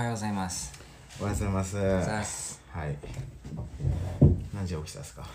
[0.00, 0.72] はようございます。
[1.20, 1.76] おはようございます。
[1.76, 2.62] おはようございます。
[2.72, 2.96] はい。
[4.54, 5.26] 何時起きたんですか？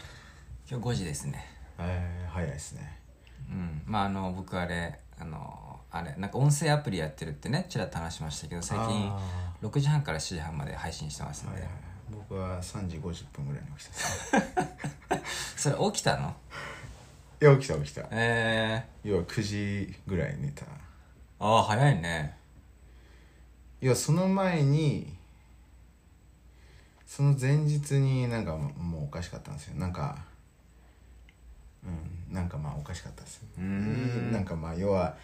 [0.67, 1.45] 今日5時ですね。
[1.77, 2.99] えー、早いですね。
[3.47, 3.83] うん。
[3.85, 9.19] まああの僕あれあのあれなんか音声アプリやってるってねちらっと話しましたけど最近あ
[9.61, 11.79] 6時半から7時半まで配信してますので、はいはい
[12.11, 13.89] 僕は3時50分ぐらいに起き
[15.09, 15.21] た
[15.57, 16.35] それ起きたの？
[17.39, 18.01] いや起きた起きた。
[18.09, 20.65] え要は9時ぐらいに寝た。
[20.65, 20.67] ー、
[21.39, 22.43] ああ早いね
[23.85, 25.13] いやその前に
[27.05, 29.75] その前日になんかももうおかしかったんですよ。
[29.75, 30.17] なんか
[31.83, 34.31] うんなんかまあおかしかったですうーん。
[34.31, 35.15] なんかまあ要は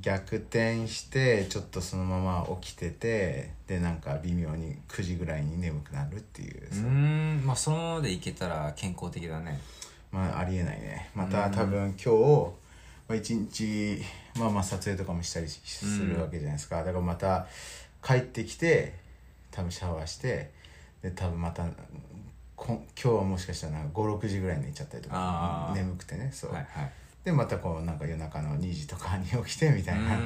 [0.00, 6.68] 逆転してちょっとそのまま起きててでなんか微妙に9時ぐらいに眠くなるっていう。
[6.70, 7.42] うーん。
[7.44, 9.58] まあそのままでいけたら健康的だね。
[10.12, 11.10] まあありえないね。
[11.16, 11.52] またうん。
[11.52, 12.52] 多分今日、
[13.08, 14.00] まあ、一日
[14.38, 17.46] まあまあ撮影とかもしたりしするわけじゃないですか、だからまた
[18.04, 18.94] 帰ってきて
[19.50, 20.52] 多分シャワーして
[21.02, 21.64] で多分また
[22.56, 26.92] こ今日はもしかしたら56時ぐらいに寝ちゃったりとか眠くてねそう、はいはい。
[27.24, 30.18] でまたこうなんか夜中の2時とかに起きてみたいな、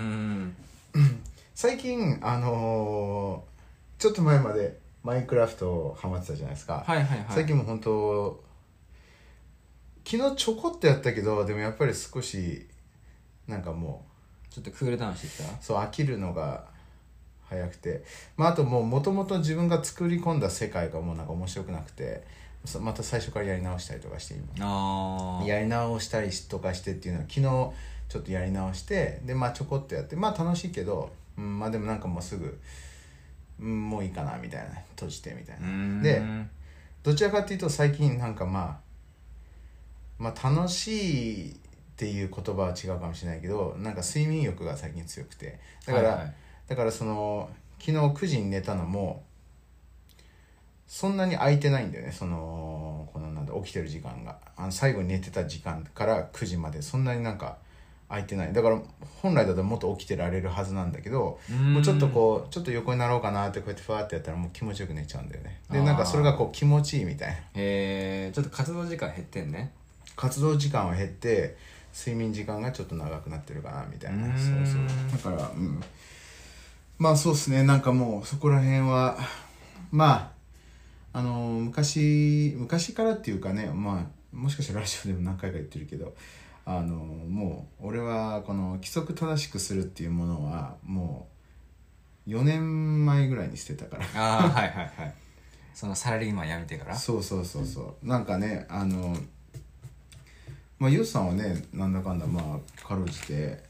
[1.55, 7.27] 最近あのーちょっと前までマインクラフトハマってたじゃないですか、はいはいはい。
[7.31, 8.43] 最近も本当
[10.05, 12.67] 昨日ちょこっとやったけどでもやっぱり少し
[13.47, 14.05] なんかも
[14.51, 15.45] ちょっとクールダウンしてきた？
[15.45, 16.65] うそう飽きるのが
[17.49, 18.05] 早くて。
[18.37, 22.25] まああともうもともと自分が作り込んだ世界がもうなんか面白くなくて
[22.65, 25.45] そまた最初からやり直したりとかして今。
[25.47, 27.75] やり直したりとかしてっていうのは昨日
[28.09, 32.59] ちょっとやり直してでまあちょこっとやってまあ楽しいけど、うん、まあでもなんかもうすぐ、
[33.61, 36.23] うん、もういいかなみたいな閉じてみたいうな、で
[37.03, 38.77] どちらかっていうと最近なんかまあ
[40.19, 41.55] まあ楽しいっ
[41.97, 45.59] ていう言葉は違うかもしれないけどなんか睡眠欲が最近強くて。
[45.87, 46.35] だから、はいはい
[46.69, 49.25] だからその昨日9時に寝たのも
[50.87, 52.13] そんなに空いてないんだよね。
[52.13, 54.39] そのこのなんだ起きてる時間が。
[54.57, 57.59] あの最後に寝てた時間から9時までそんなになんか
[58.09, 58.53] 空いてない。
[58.55, 58.81] だから
[59.23, 61.39] 本来だともっと起きてられるはずなんだけど
[61.73, 65.61] もうちょっとこうちょっと横になろうかなってこうやってふわってやったらもう気持ちよく寝ちゃうんだよね。
[65.71, 67.35] でなんかそれがこう気持ちいいみたいな。
[67.35, 69.73] へえちょっと活動時間減ってんね。
[70.17, 71.57] 活動時間は減って
[71.95, 74.27] 睡眠時間がちょっと長くなってるかなみたいな。
[74.39, 75.33] そうそう。
[75.33, 75.79] だからうん
[76.99, 77.63] まあそうですね。
[77.63, 79.19] なんかもうそこら辺は
[79.91, 80.33] ま
[81.13, 81.33] ああの
[81.63, 84.01] 昔昔からっていうかねま
[84.33, 86.15] あもしかしたらラジオでも何回か言ってるけど
[86.67, 91.29] あのもう俺はこの規則正しくするっていうものはも
[92.27, 94.05] う4年前ぐらいに捨てたから。
[94.15, 95.15] ああはいはいはい。
[95.75, 96.97] そのサラリーマン辞めてから？
[96.97, 98.07] そうそうそうそう。
[98.07, 99.17] なんかねあの
[100.81, 103.68] まあユウさんはねなんだかんだまあかろうじて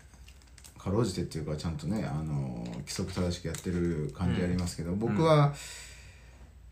[0.78, 5.52] かろうじてっていうかちゃんとねあの規則正しくやってる感じありますけど、僕は、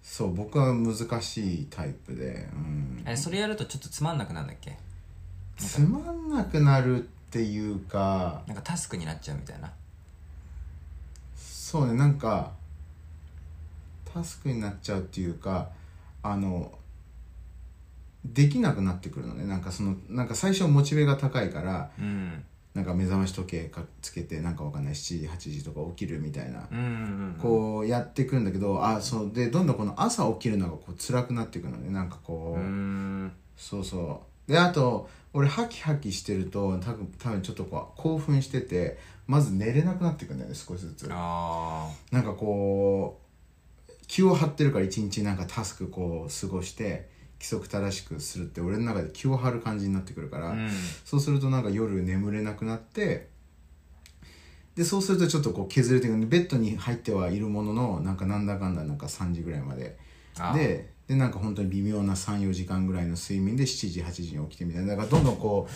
[0.03, 4.79] そう僕は難しいタイプで、うん、えそれやるとちょっとつまんなくなるんだっけ？
[5.57, 9.73] つまんなくなるっていうかなんかタスクになっちゃうみたいな。
[11.37, 12.53] そうねなんか
[14.05, 15.71] タスクになっちゃうっていうか
[16.23, 16.71] あの
[18.25, 19.45] できなくなってくるのね。
[19.45, 22.45] なんかそのなんか最初モチベが高いからうん
[22.77, 24.95] なんか目覚まし時計かつけてなんかわかんない。
[24.95, 26.69] 7時8時とか起きるみたいな、
[27.41, 29.31] こうやっていくんだけどあそう。
[29.33, 31.91] でどんどんこの朝起きるのがこう辛くなっていくのね。
[31.91, 32.61] なんかこう。
[32.61, 33.33] う、ん。
[33.57, 34.53] そうそう。
[34.53, 41.09] であと俺ハキハキしてると多分多分ちょっとこう興奮しててまず寝れなくなっていくんだよね少しずつ。
[41.11, 43.23] あなんかこ
[43.89, 47.09] う気を張ってるから一日なんかタスクこう過ごして
[47.39, 50.71] 規則正しくするって俺の中で気を張る感じになってくるから、あうん。
[51.05, 53.29] そうするとなんか夜眠れなくなって
[54.75, 59.99] でそうするとちょっとこう削れていくんでベッドに入ってはいるもののなんかなんだかんだなんか3時ぐらいまで。
[60.39, 64.89] あででなんか本当に微妙な34時間ぐらいの睡眠で7時8時に起きてみたいな。
[64.89, 65.73] だからどんどんこう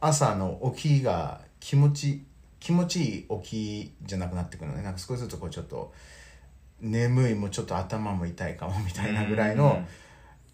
[0.00, 2.24] 朝の起きが気持ち
[2.58, 4.82] 気持ちいい起きじゃなくなってくるのね。
[4.82, 5.92] なんか少しずつこうちょっと
[6.80, 9.84] 眠いもちょっと頭も痛いかもみたいなぐらいの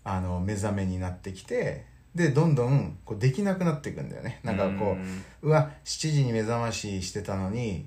[0.08, 1.84] あの目覚めになってきて
[2.14, 4.40] でどんどんこうできなくなっていくんだよね。
[4.42, 4.96] なんかこ
[5.42, 7.86] ううわ7時に目覚まししてたのに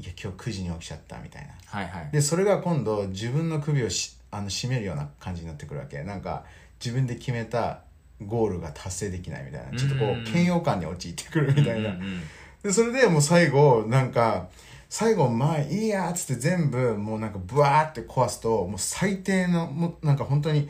[0.00, 1.52] いや今日9時に起きちゃったみたいな。
[1.66, 2.08] はいはい。
[2.10, 6.02] でそれが今度自分の首をしあの絞めるような感じになってくるわけ。
[6.02, 6.44] なんか
[6.82, 7.80] 自分で決めた
[8.26, 9.78] ゴールが達成できないみたいな。
[9.78, 11.94] ちょっとこう嫌悪感に陥ってくるみたいな、
[12.62, 14.48] でそれでもう最後なんか
[14.88, 20.68] 最後まあいいやっつって全部もうなんかブワーって壊すともう最低のもうなんか本当に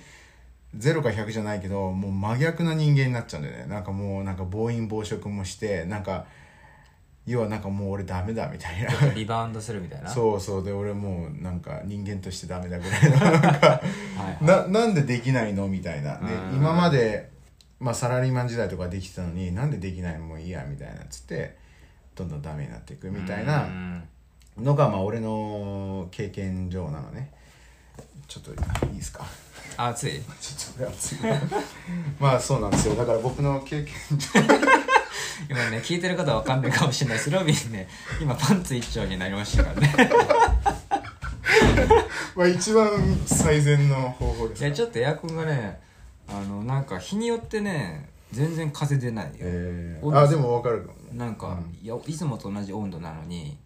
[0.78, 3.66] 0か100じゃないけどもう真逆な人間になっちゃうんだよね。
[3.66, 6.26] なんかもうなんか暴飲暴食もしてなんか
[7.26, 9.12] 要はなんかもう俺ダメだみたいな。
[9.12, 10.08] リバウンドするみたいな。
[10.08, 10.64] そうそう。
[10.64, 13.16] で俺もうなんか人間としてダメだぐらいの。
[13.18, 14.70] なんかはいはい。
[14.72, 16.16] ななんでできないのみたいな。
[16.18, 16.56] でうん。
[16.56, 17.28] 今まで、
[17.80, 21.56] まあ、サラリーマン時代とかできてたのになんでできないのもういいやみたいなっつって
[22.14, 24.02] どんどんダメになっていくみたいなうん。
[24.64, 27.30] のがまあ俺の経験上なのね
[28.28, 28.50] ちょっと
[28.86, 29.24] いいですか？
[29.76, 30.12] あ熱い？
[30.12, 31.18] ちょっと俺熱い。
[32.20, 32.94] まあそうなんですよ。
[32.94, 34.40] だから僕の経験上。
[35.48, 37.88] 今ね聞いてる方は分かんないかもしれないですロビンね
[38.20, 39.94] 今パンツ一丁になりましたからね。
[42.34, 42.90] まあ一番
[43.26, 45.80] 最善の方法ですいやちょっとエアコンがね
[46.28, 51.78] あのなんか日によってね全然風出ないよ、えー、あでも分かるかもなんか、うん。
[51.82, 53.56] いやいつもと同じ温度なのに。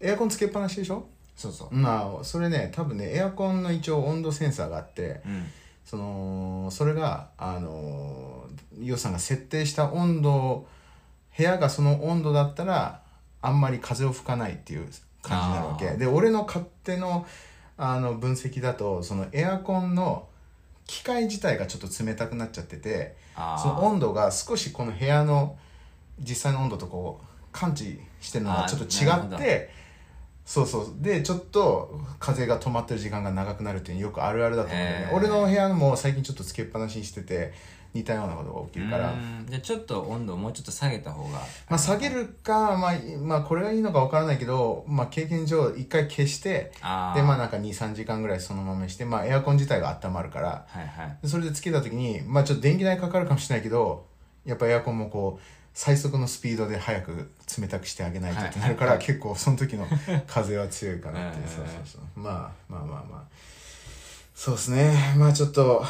[0.00, 1.06] エアコンつけっぱなしでしょ？
[1.36, 1.74] そうそう。
[1.74, 5.44] まあそれね多分ねエアコンの一応温度センサーがあってうん。
[5.86, 8.44] そのそれがあの
[8.82, 10.66] イオさんが設定した温度
[11.36, 13.02] 部屋がその温度だったら
[13.40, 14.88] あんまり風を吹かないっていう
[15.22, 17.24] 感じになるわあけで俺の勝手の
[17.78, 20.26] あの分析だとそのエアコンの
[20.86, 23.14] 機械自体がちょっと冷たくなっちゃってて
[23.62, 25.56] その温度が少しこの部屋の
[26.18, 29.70] 実際の温度とこう感知してるのがちょっと違って
[30.46, 30.86] そうそう。
[31.00, 35.10] でちょっと風が止まってる時間が長くなるっていうのよくあるあるだと思うんだよね。
[35.12, 37.52] 俺の部屋も最近ちょっとつけっぱなしにしてて
[37.92, 39.12] 似たようなことが起きるから。
[39.12, 39.44] うん。
[39.48, 50.64] じゃあちょっと温度をもうちょっと下げた方がまあ下げるか、まあ、まあこれがいいのか分からないけど、まあ、経験上一回消してでまあなんか23時間ぐらいそのままにして、まあ、エアコン自体が温まるから。
[50.68, 51.18] はいはい。
[51.22, 54.06] でそれでつけた時にまあちょっと電気代かかるかもしれないけど
[54.44, 57.30] やっぱエアコンもこう最速のスピードで早く
[57.60, 59.86] 冷たくしてあげないとってなるから、結構その時の
[60.26, 62.18] 風は強いかなってそうそうそう。
[62.18, 63.22] まあまあまあまあ。
[64.34, 65.14] そうですね。
[65.18, 65.84] まあちょっと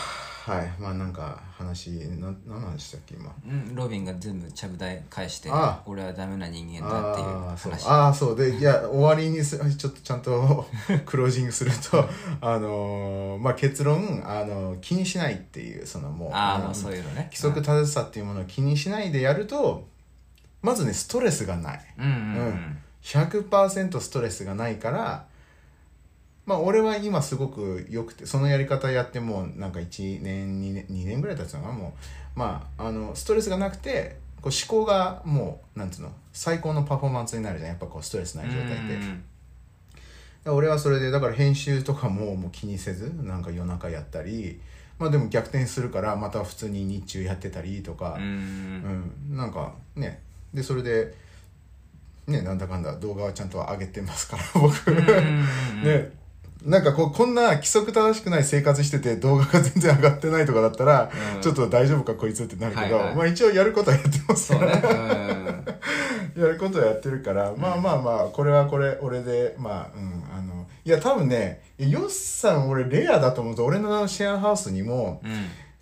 [0.46, 0.72] はい。
[0.78, 3.34] まあなんか話な何の話したっけ今。
[3.44, 7.72] うんロビンが全部ちゃぶ台返してあ俺はダメな人間だっていうあーそう。
[7.72, 7.86] 話。
[7.88, 8.36] あーそう。
[8.36, 10.64] でいや終わりにす ちょっとちゃんと
[11.04, 12.08] クロージングすると
[12.40, 16.30] あのーまあ結論あの気にしないっていうそのもう。
[16.30, 17.24] のああもうそういうのね。
[17.32, 19.88] 規則正しさっていうものを気にしないでやると
[20.62, 21.94] まずねストレスがない。
[21.98, 22.78] うんうんうん、うん。
[23.02, 25.26] 100%ストレスがないから
[26.46, 32.38] まあ俺は今すごく良くてそのやり方やってもうなんか1年2年 ,2 年ぐらい経つのかなもう。
[32.38, 37.70] まああのストレスがなくてこう思考がもうなんつうの最高のパフォーマンスになるじゃん。
[37.70, 39.00] やっぱこうストレスない状態って、うんうんうん。
[39.00, 39.20] だか
[40.44, 44.60] ら俺はそれでだから編集とかももう気にせずなんか夜中やったり
[44.98, 50.20] まあでも逆転するからまた普通に日中やってたりとか、うんうんうん、なんかね
[50.54, 51.14] でそれで
[52.26, 54.72] ねなんだかんだ動画はちゃんと上げてますから僕、
[55.84, 56.10] ね
[56.66, 61.40] なんかこうこんな規則正しくない生活してて動画が全然上がってないとかだったら、うん。
[61.40, 63.14] ちょっと大丈夫かこいつってなるけど、はいはい。
[63.14, 64.82] まあ一応やることはやってますから、ね。
[66.34, 66.42] うん。
[66.42, 75.30] やることはやってるから、まあまあまあこれはこれ俺でまあうんあのいや多分ねヨッさん俺レアだと思うと俺のシェアハウスにもうん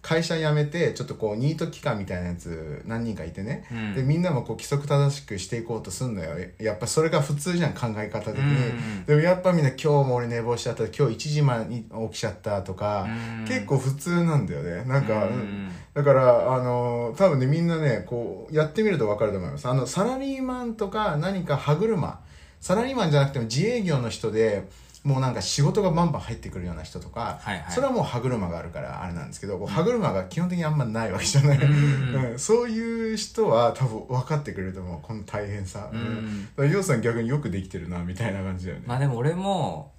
[0.04, 3.94] 会社辞めてちょっとこうニート期間みたいなやつ何人かいてね、うん。
[3.94, 6.36] でみんなもこう規則正しくしていこうとすんのよ。
[6.58, 8.72] やっぱそれが普通じゃん考え方的に、う
[9.02, 9.04] ん。
[9.06, 13.06] でもやっぱみんな今日も俺寝坊しちゃった今日1時までに起きちゃったとか、
[13.40, 13.44] うん。
[13.48, 14.84] 結構普通なんだよね。
[14.84, 15.32] なんか、うん。
[15.32, 15.72] うん。
[15.94, 19.66] だからあの多分ねみんなねこうやってみると分かると思います。
[19.66, 22.20] あのサラリーマンとか何か歯車。
[22.60, 24.68] サラリーマンじゃなくても自営業の人で
[25.04, 27.72] もうなんか仕事がバンバン入ってくるような人とか、はいはい。
[27.72, 31.62] それはもう歯車があるからあれなんですけど、こう歯車が基本的にあんまないわけじゃない、ん。
[31.62, 32.38] うん。
[32.38, 36.00] そういう人は多分分かってくれると思うこの大変さ、うん。
[36.00, 36.44] うん。
[36.44, 39.92] だからヨウさん逆によくできてるなみたいな感じだよね、まあでも俺も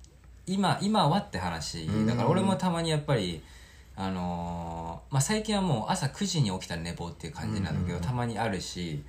[0.47, 1.83] 今今はって話。
[1.83, 2.07] うん。
[2.07, 3.43] だから俺もたまにやっぱり
[3.95, 8.03] あのーまあ最近はもう朝9時に起きたら寝坊っていう感じなんだけど、うん。
[8.03, 9.03] たまにあるし、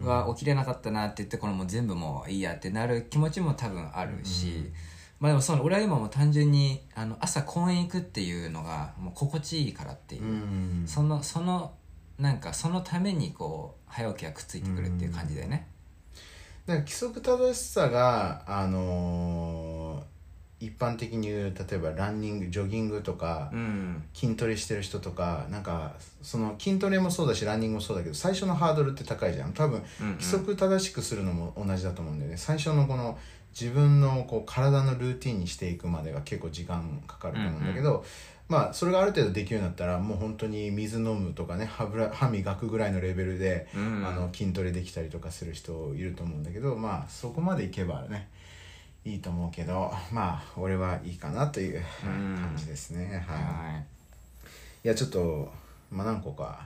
[0.00, 4.70] うわ起きれなかったなって言ってこれもう全部もういいやってなる気持ちも多分あるし、
[5.18, 10.84] まあでもその俺は今もう単純にあの朝公園行くっていうのがもう心地いいからっていう、うん。
[10.86, 11.72] そのその
[12.18, 15.68] なんかそのためにこう早起きがくっついてくるっていう感じだよね、
[16.66, 20.16] だから規則正しさがあのー
[20.58, 24.02] 一般的に言う例えばランニングジョギングとか、うん。
[24.14, 25.92] 筋トレしてる人とかなんか
[26.22, 29.52] その筋トレもそうだしランニングもそうだけど最初のハードルって高いじゃん。
[29.52, 30.12] 多分うんうん。
[30.14, 32.38] 規則正しくするのも同じだと思うんだよね。
[32.38, 33.18] 最初のこの
[33.58, 38.04] 自分のこう体のルーティンにしていくまでが結構時間かかると思うんだけど、
[38.48, 48.28] まあそれがある程度できるようになったらもう本当に水飲むとかね歯歯磨くぐらいのレベルで、うんあの筋トレできたりとかする人いると思うんだけどまあそこまでいけばね
[49.06, 52.36] いいと思うけどまあ俺はいいかなといううん。
[52.36, 53.42] 感じですね、はい。
[53.42, 53.84] はい。
[54.84, 55.50] いやちょっと
[55.90, 56.60] まあ何個か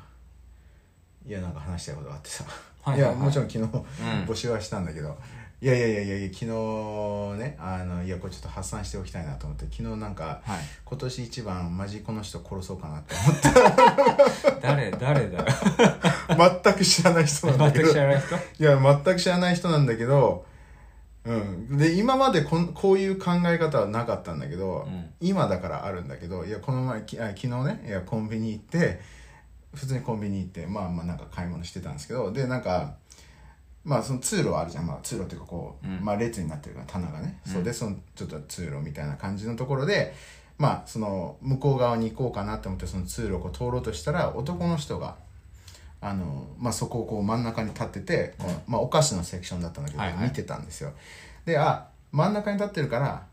[1.25, 2.45] いやなんか話したいことがあってさ。
[2.83, 3.69] はいいやもちろん昨日ん。
[4.27, 5.17] 募集はしたんだけど、
[5.63, 6.47] いやいやいやいや昨日
[7.39, 10.61] ねあのいやこれちょっと発散しておきたいなと思って昨日なんか、はい。
[10.87, 14.61] 今年一番マジこの人殺そうかなって思って。
[14.63, 15.39] 誰誰だ？
[15.39, 15.45] よ
[16.63, 18.35] 全く知らない人なんだけ全どく知らない人？
[18.37, 20.47] いや全く知らない人なんだけど
[21.27, 25.11] うん、で今までこんこういう考え方はなかったんだけど、うん。
[25.21, 28.99] 今だからあるんだけどいやこの前きあ昨日ねいやコンビニ行って
[29.75, 32.95] 普通にコンビニ行ってまあまあなんか買い物してたんですけどでなんか
[33.85, 36.05] まあその通路あるじゃん、まあ、通路っていうかこう、うん。
[36.05, 37.53] まあ列になってるから棚がね、うん。
[37.53, 40.15] そうでそのちょっと通路みたいな感じのところで
[40.59, 45.17] まあその向こう側に行こうかなと思ってその通路を通ろうとしたら男の人が
[46.03, 50.25] あの、まあ、そこをこう真ん中に立ってて、こうまあ、お菓子のセクションだったんだけど、はいはい。
[50.25, 50.93] 見てたんですよ。
[51.45, 53.27] であ真ん中に立ってるから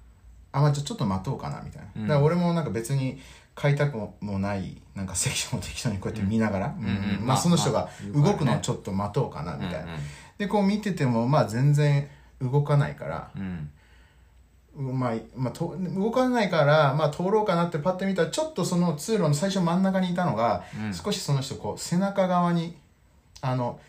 [0.52, 2.02] あまあ、ちょっと待とうかなみたいな、うん。
[2.04, 3.20] だから俺もなんか別に
[3.54, 6.94] 買いたくもないなんかセクションを適当にこうやって見ながら、うんうんうん。
[6.94, 10.00] まあ、まあその人がまあ動くのをちょっと待とうかなみたいな、うん
[10.38, 12.08] でこう見ててもまあ全然
[12.42, 13.70] 動かないから、うん。
[14.78, 20.94] うんまあまあ、と動かないから、まあ、通ろうかなってパッて見たらちょっとその通路の最初真ん中にいたのが、うん。
[20.94, 22.78] 少しその人こう背中側に
[23.42, 23.80] あの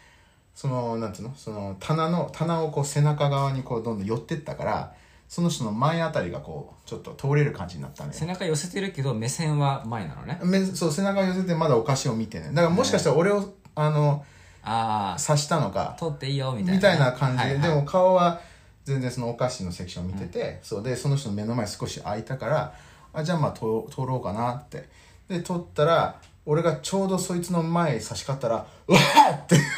[0.55, 1.35] そのなんつうの？
[1.37, 4.95] その棚の棚をこう背中側にこうどんどん寄ってったから
[5.29, 8.15] その人の前あたりがこうちょっと通れる感じになったのよ。
[8.15, 10.41] 背中寄せてるけど目線は前なのね。
[10.43, 12.49] めそう背中を寄せてまだお菓子を見てね。
[12.49, 14.25] だからもしかしたら俺をあの
[14.63, 17.63] ああ刺したのか通っていいよみたいなみたいな感じで、はいはい。
[17.63, 18.41] でも顔は
[18.85, 20.83] 全然そのお菓子のセクション見てて、そう。
[20.83, 22.75] でその人の目の前少し開いたから
[23.13, 23.61] あじゃあまあ通
[23.91, 24.89] 通ろうかなって。
[25.29, 29.57] で通ったら俺がちょうどそいつの前差し掛ったらうわーって。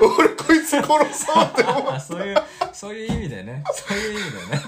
[0.00, 2.36] 俺こいつ殺そうって思あそういう
[2.72, 3.64] そういう意味でね。
[3.72, 4.62] そういう意味でね。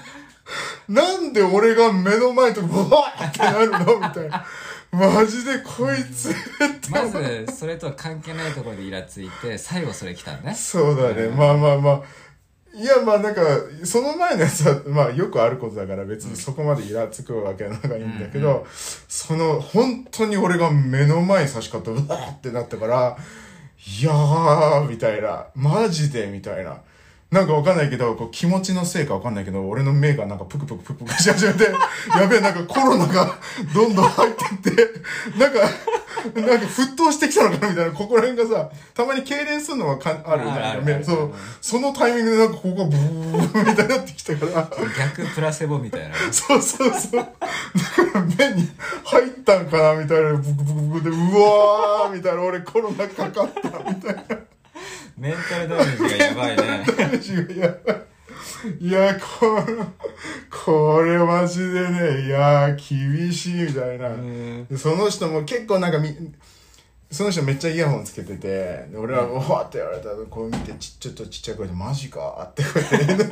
[0.89, 3.99] うなんで俺が目の前とうわーってなるの？
[3.99, 4.45] みたいな
[4.91, 6.33] マジでこいつっ
[6.81, 11.27] てまずそれとは関係ないところでイラついて最後それ来たねそうだね。
[11.27, 12.01] まあまあまあ。
[12.77, 13.41] いや、まあなんか、
[13.83, 18.67] その前のやつは、まあよくあることだから別にそこまでイラつくわけのがいいんだけど、
[19.07, 23.17] その、本当に俺が目の前に差し掛ったら、うわーってなったから、
[23.99, 25.47] いやー、みたいな。
[25.55, 26.81] マジでみたいな。
[27.29, 31.65] なんかわかんないけど、こう気持ちのせいかわかんないけど、俺の目がなんかプクプクプクプクし始めて、
[32.17, 33.37] やべえ、なんかコロナが
[33.73, 34.31] どんどん入っ
[34.61, 34.93] てって、
[35.37, 35.59] なんか、
[36.39, 41.33] なんか沸騰してきたのかなみたいな、ここら辺がさ、たまに痙攣するのはかあるじゃんあるある目そう。
[41.59, 47.11] そのタイミングでなんかここがブーみたいになってきたから、逆プラセボみたいなね そうそうそう。
[47.17, 47.31] だか
[48.13, 48.69] ら目に
[49.03, 54.56] 入ったんかなみたいな、ブクブクブクで、うわーみたいな、俺コロナかかったみたいな。
[55.17, 57.97] メンタルダメージがやばいねダメージがやばい。
[58.79, 59.93] いや、この、
[60.49, 64.09] これマジでね、いや、厳しいみたいな。
[64.77, 66.15] その人も結構なんかみ、
[67.09, 72.47] その人めっちゃイヤホンつけてて、で俺は、おわって言われたら、こう見てち、ちょっとちっちゃい声で、マジか？
[72.51, 73.23] ってこうやって。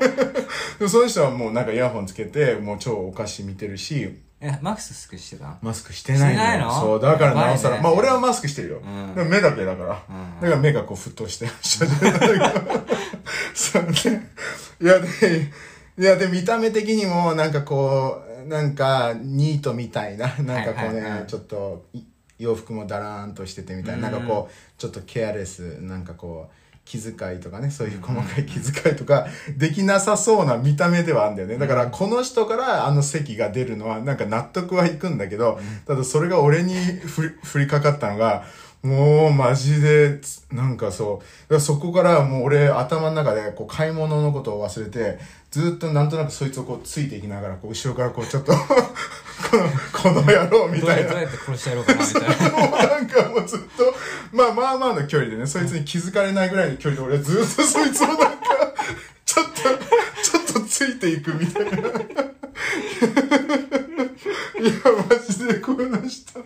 [0.80, 5.58] でその人はもうなんかイヤホンつけて、もう超お菓子見てるし、えマスクしてた？
[5.62, 6.72] マスクしてないしてないの？
[6.72, 7.78] そう、だからなおさら。
[7.78, 8.82] ねまあ俺はマスクしてるよ。
[8.84, 10.04] うんでも目だけだから。
[10.10, 11.48] うんだから目がこう沸騰して。
[13.54, 14.30] そうね。
[14.82, 15.08] いや、で、
[15.98, 22.02] いや、で、見た目的にも、なんかこう、なんか、ニートみたいな、なんかこうね、はいはいはいちょっと、い
[22.38, 29.25] 洋服もだらーんとしててみたいな、なんかこう、ちょっとケアレス、なんかこう、気遣いとかね、そういう細かい気遣いとか、
[29.58, 31.58] できなさそうな見た目ではあるんだよね。
[31.58, 36.75] だから、この人からあの席が出るのは、なんか納得はいくんだけど、ただそれが俺に
[37.54, 38.46] 降りかかったのが、
[38.86, 41.60] もう、マジで、つなんかそう。
[41.60, 45.18] そこからもう俺、頭の中で、こう、買い物のことを忘れて、
[45.50, 48.60] ずっとなんとなくそいつをこう、ついていきながら、こう、後ろからこう、ちょっと、 こ
[50.12, 51.10] の、この野郎みたいな。
[51.10, 53.94] どうやって殺してやろうかなみたいな もうなんかもうずっと、
[54.32, 58.32] まあまあまあの距離でね、そいつに気づかれないぐらいの距離で俺はずっとそいつをなんか、
[59.26, 61.72] ちょっと、ちょっとついていくみたいな。
[61.72, 61.84] いや、
[65.10, 66.40] マジでこの人。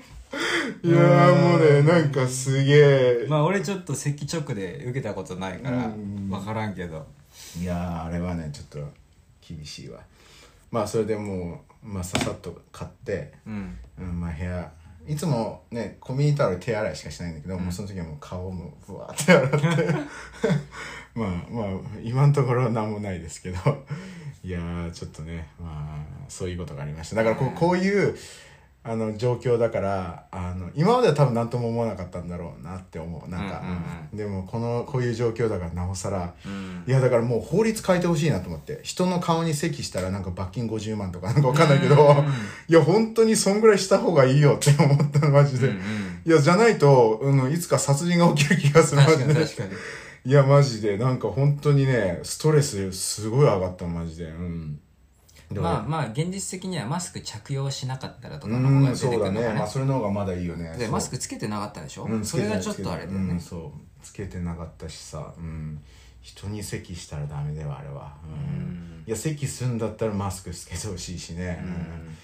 [0.84, 3.26] いやもうね、なんかすげえ。
[3.28, 7.08] まあ俺ちょっと赤直で受けたことないから分からんけど
[7.60, 8.92] いやあれはね、ちょっと
[9.46, 10.00] 厳しいわ。
[10.72, 14.72] まあそれでもう、まあささっと買って、うんうん、まあ部屋
[15.10, 19.94] いつもねコンビニタオル手洗いしかしないんだけど、もうその時はもう顔もふわーって洗って。
[21.16, 21.68] まあまあ
[22.04, 23.58] 今のところは何もないですけど。
[24.44, 27.18] いやーちょっとねまあそういうことがありました。
[27.18, 28.16] だからこうこういう
[28.82, 33.30] あの状況だからあの今までは多分何とも思わなかったんだろうなって思う。
[33.30, 33.76] なんか、うんうん
[34.12, 34.18] うん。
[34.18, 36.86] でもこのこういう状況だからなおさら、うん。
[36.88, 38.80] いやだからもう法律変えてほしいなと思って。
[38.84, 42.26] 人の顔に席したらなんか罰金50万とかなんかわかんないけど、うん
[42.70, 45.82] いや本当にそんぐらいした方がいいよって思ったのマジで、うんうん。
[46.26, 49.34] いやじゃないと、うん、いつか殺人が起きる気がするマ確ジで。
[49.34, 49.72] かに確かに。
[50.26, 50.98] いやマジで。
[50.98, 54.26] なんか本当にねストレスすごい上がったマジで。
[54.26, 54.76] うん。
[54.76, 54.89] で
[55.56, 59.60] まあまあ現実的にはマスク着用しなかったらとうかの方がん出てくそうだねるのかね。
[59.60, 60.76] まあそれの方がまだいいよね。
[60.78, 63.72] でマスクつけてなかったでしょ、うんそれがちょっとあれだよね、うんそう。
[64.04, 65.82] つけてなかったしさ、うん、
[66.22, 69.04] 人に咳したらダメだよあれは、うん。
[69.08, 72.18] いや咳するんだったらマスクつけてほしいしね、うん。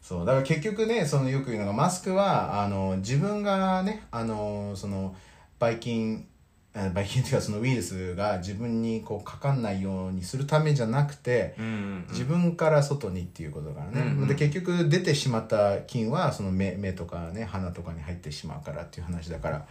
[0.00, 0.26] そう。
[0.26, 5.14] だから結局ねそのよく言うのがマスクはあの自分がねあのその
[5.58, 6.29] ばい菌あ
[6.72, 14.28] ばい菌っていうかそのウイルスが自分にこうかかんないようにするためじゃなくて、うんうん自分から外にっていうことだからね、うんうん。
[14.28, 19.66] で結局出てしまった菌はその目目とかね鼻とかに入ってしまうからっていう話だから。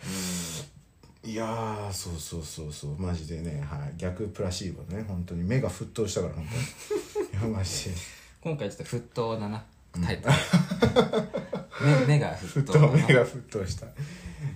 [1.23, 2.97] いやーそうそうそうそう。
[2.97, 5.43] マジでね、はい、逆プラシーボね本当に。
[5.43, 7.27] 目が沸騰したから本当に。
[7.49, 7.95] いやマジで。
[8.41, 10.29] 今回ちょっと沸騰だなタイプ、
[11.83, 13.87] 目目が沸沸騰騰だな目が沸騰した。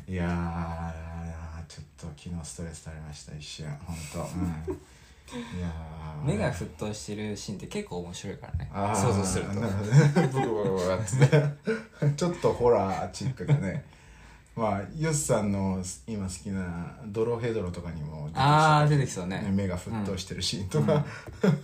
[0.08, 0.94] いや
[2.08, 3.68] と昨日ストレス垂れました一瞬。
[3.86, 4.78] 本当、うん、
[5.58, 6.28] いやー。
[6.28, 8.72] 目が沸騰してるシーンって結構面白いからね。
[8.96, 9.52] 想像すると。
[9.54, 9.62] ね。
[10.14, 13.84] ブクブクブクちょっとホラーチックでね。
[14.56, 19.44] まあヨスさんの今好きなドロヘドロとかにも出てきたあー出てきそうね。
[19.52, 21.04] 目が沸騰してるシーンとか、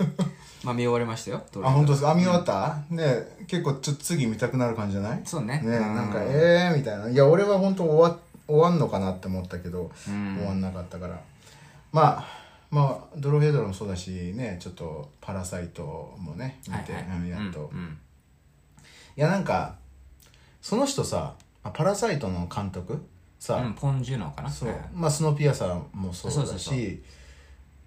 [0.64, 1.44] まあ見終わりましたよ。
[1.64, 2.12] あ本当ですか？
[2.12, 3.04] あ見終わった、ね
[3.48, 5.22] 結構ちょっと次見たくなる感じじゃない？
[5.24, 5.62] そうね。
[5.64, 7.08] ねうんなんかええー、みたいな。
[7.10, 8.20] いや俺は本当終わ
[8.50, 10.36] 終わんのかなって思ったけど、うん。
[10.38, 11.22] 終わんなかったから。
[11.92, 12.26] まあ
[12.72, 17.18] まあドロヘドロもそうだしねちょっとパラサイトもね見て、はいはい。
[17.20, 17.98] うんやっと、いうんうん。
[19.16, 19.76] やなんか
[20.62, 23.02] その人さあパラサイトの監督？
[23.40, 24.50] さ、うんポン・ジュノかな？
[24.50, 24.76] そう。
[24.94, 27.02] まあスノーピアサーもそうだし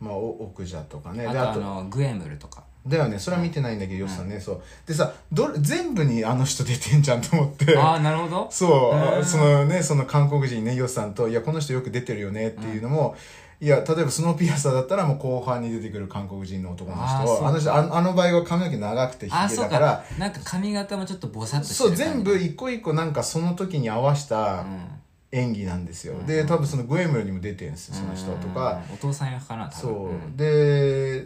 [0.00, 1.26] まあお奥者とかね。
[1.26, 3.18] あでとあのグエムルとかだよね。
[3.18, 4.40] それは見てないんだけど、ヨシさんね。
[4.40, 4.62] そう。
[4.86, 7.76] でさどれ全部にあの人出てんじゃんと思って。
[7.78, 8.48] ああなるほど。
[8.50, 13.14] そう、そのねその韓国人ねヨシさんといやこの人よく出てるよねっていうのも、
[13.60, 17.47] いや例えばスノーピアサーだったらもう後半に出てくる韓国人の男の人。
[17.47, 19.92] あの人あのあの場合は髪の毛長くてヒあそうゲだから。
[19.99, 20.04] か。
[20.18, 24.88] なんか髪型もちょっとボサッとしてそう全部一個一個なんかその時に合わせたうん。
[25.34, 28.95] 演技なんですよ、で多分そのグエムルにも出てるんですよその人とか、うん。
[28.97, 29.80] お父さん役かな多分。
[29.80, 30.36] そう、ん。
[30.36, 31.25] で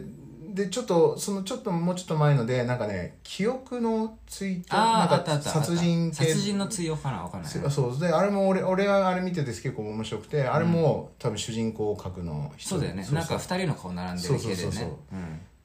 [0.57, 6.25] でちょっとそのちょっともうちょっと前のでなんかね記憶の追悼あなんか殺人系。
[6.25, 7.51] 殺人の追用かなわかんない。
[7.51, 12.69] そうであれも俺俺はあれ見てて結構面白くてあれも、多分主人公格の人。
[12.71, 13.07] そうだよね。
[13.11, 14.93] なんか二人の顔並んでる系でそうそうそうう。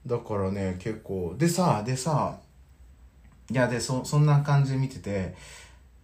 [0.06, 2.36] だからね結構でさでさ
[3.50, 5.34] いやでそそんな感じで見てて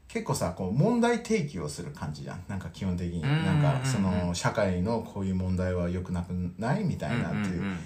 [0.08, 2.42] 結構さこう問題提起をする感じじゃん。
[2.48, 3.22] なんか基本的に。
[3.22, 6.84] うんなんかその社会のこういう問題は良くなくない？
[6.84, 7.78] みたいなっていう,、んんん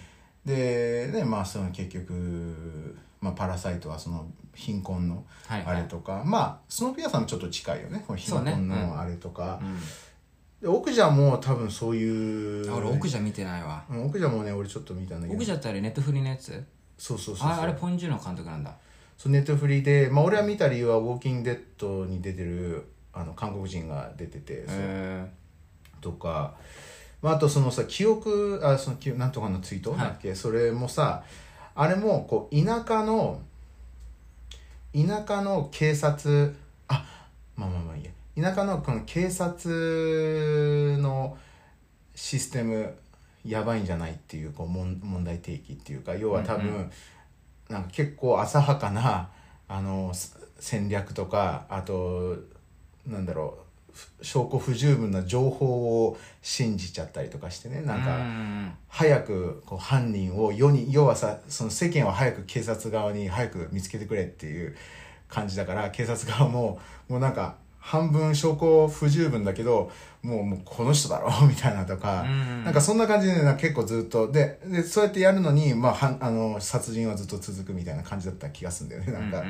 [0.44, 5.76] でねまあその結局、まあ、パラサイトはその貧困のはいはい。
[5.76, 8.04] あれとか、まあスノーピアさんもちょっと近いよね。
[8.06, 9.78] この貧困うんのあれとか、うん。
[10.60, 13.84] で奥者も多分そういう俺奥者見てないわ。
[13.88, 15.36] うん奥者もね俺ちょっと見たんだけど。
[15.36, 16.62] 奥者ってあれネットフリのやつ。
[16.98, 18.74] そうそうそうああれポン・ジュノ監督なんだ。
[19.16, 24.76] そうネットフリーで、まあ、俺は見た理由は「ウォーキング・デッド」に出てるあの韓国人が出ててそう。
[24.78, 25.26] へ
[26.00, 26.54] とか、
[27.22, 29.92] まあ、あとそのさ記憶あその記なんとかのツイート？
[29.92, 30.00] はい。
[30.00, 31.22] だっけ、それもさ
[31.74, 33.40] あれもこう田舎の
[34.92, 36.54] 田舎の警察
[36.88, 37.04] あ
[37.56, 38.10] まあまあまあいいや。
[38.50, 41.36] 田舎のこの警察の
[42.14, 42.94] システム
[43.46, 46.74] やばいんじゃないっていうこう問問題提起っていうか要は多分、うん。
[46.80, 46.90] う
[47.68, 49.30] なんか結構浅はかな
[49.68, 52.36] あのす戦略とかあと
[53.06, 53.61] なんだろうふ
[54.20, 58.76] 証拠不十分な情報を信じちゃったりとかしてねなんうかん。
[58.88, 64.76] 早くこう犯人を世に要はさその世間は早く警察側に早く見つけてくれっていう
[65.28, 69.90] 感じだから警察側ももうなんか半分証拠不十分だけど
[70.22, 72.64] もうもうこの人だろ みたいなとか、うん。
[72.64, 79.44] なんかそんな感じで、ね、結構ずっとででそうやってやるのに、まあ、はんあの殺人はずっと続くみたいな感じだった気がするんだよねなんか,、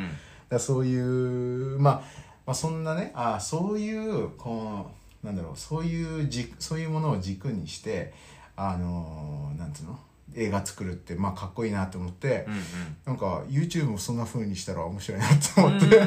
[0.49, 2.03] だそういう、まあ、
[2.47, 4.91] まあそんなねあそういうこ
[5.23, 8.13] うなんだろうそういうじそういうものを軸にして
[8.57, 9.99] あのなんつうの？
[10.35, 12.63] 映画作るってまあかっこいいなと思って、うん
[13.05, 15.99] なんか YouTube もそんな風にしたら面白いなとうん思って、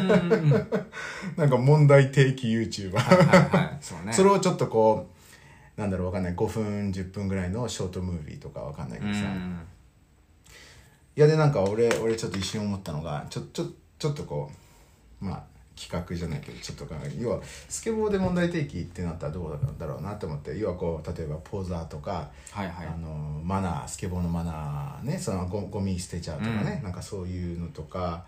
[1.38, 4.12] なんか問題提起 YouTuber、はいそうね。
[4.13, 5.12] それをちょっとこ
[5.78, 6.34] うなんだろうわかんない。
[6.36, 9.60] 5分10分ぐらいのショートムービーとかわかんないけうどさ、いん
[11.15, 13.67] やでなんか俺俺ちょっと一瞬思ったのがちょちょ
[14.00, 14.50] ちょっとこ
[15.21, 15.43] うまあ
[15.75, 22.88] 企画じゃないけどちょっと考える要はスケボーで問題提起ってなったらどうだろうなって思って要はこう例えばポーザーとか、はいはい。
[22.88, 28.25] あのマナースケボーのマナーねそのゴゴミ捨てちゃうとかね、なんかそういうのとか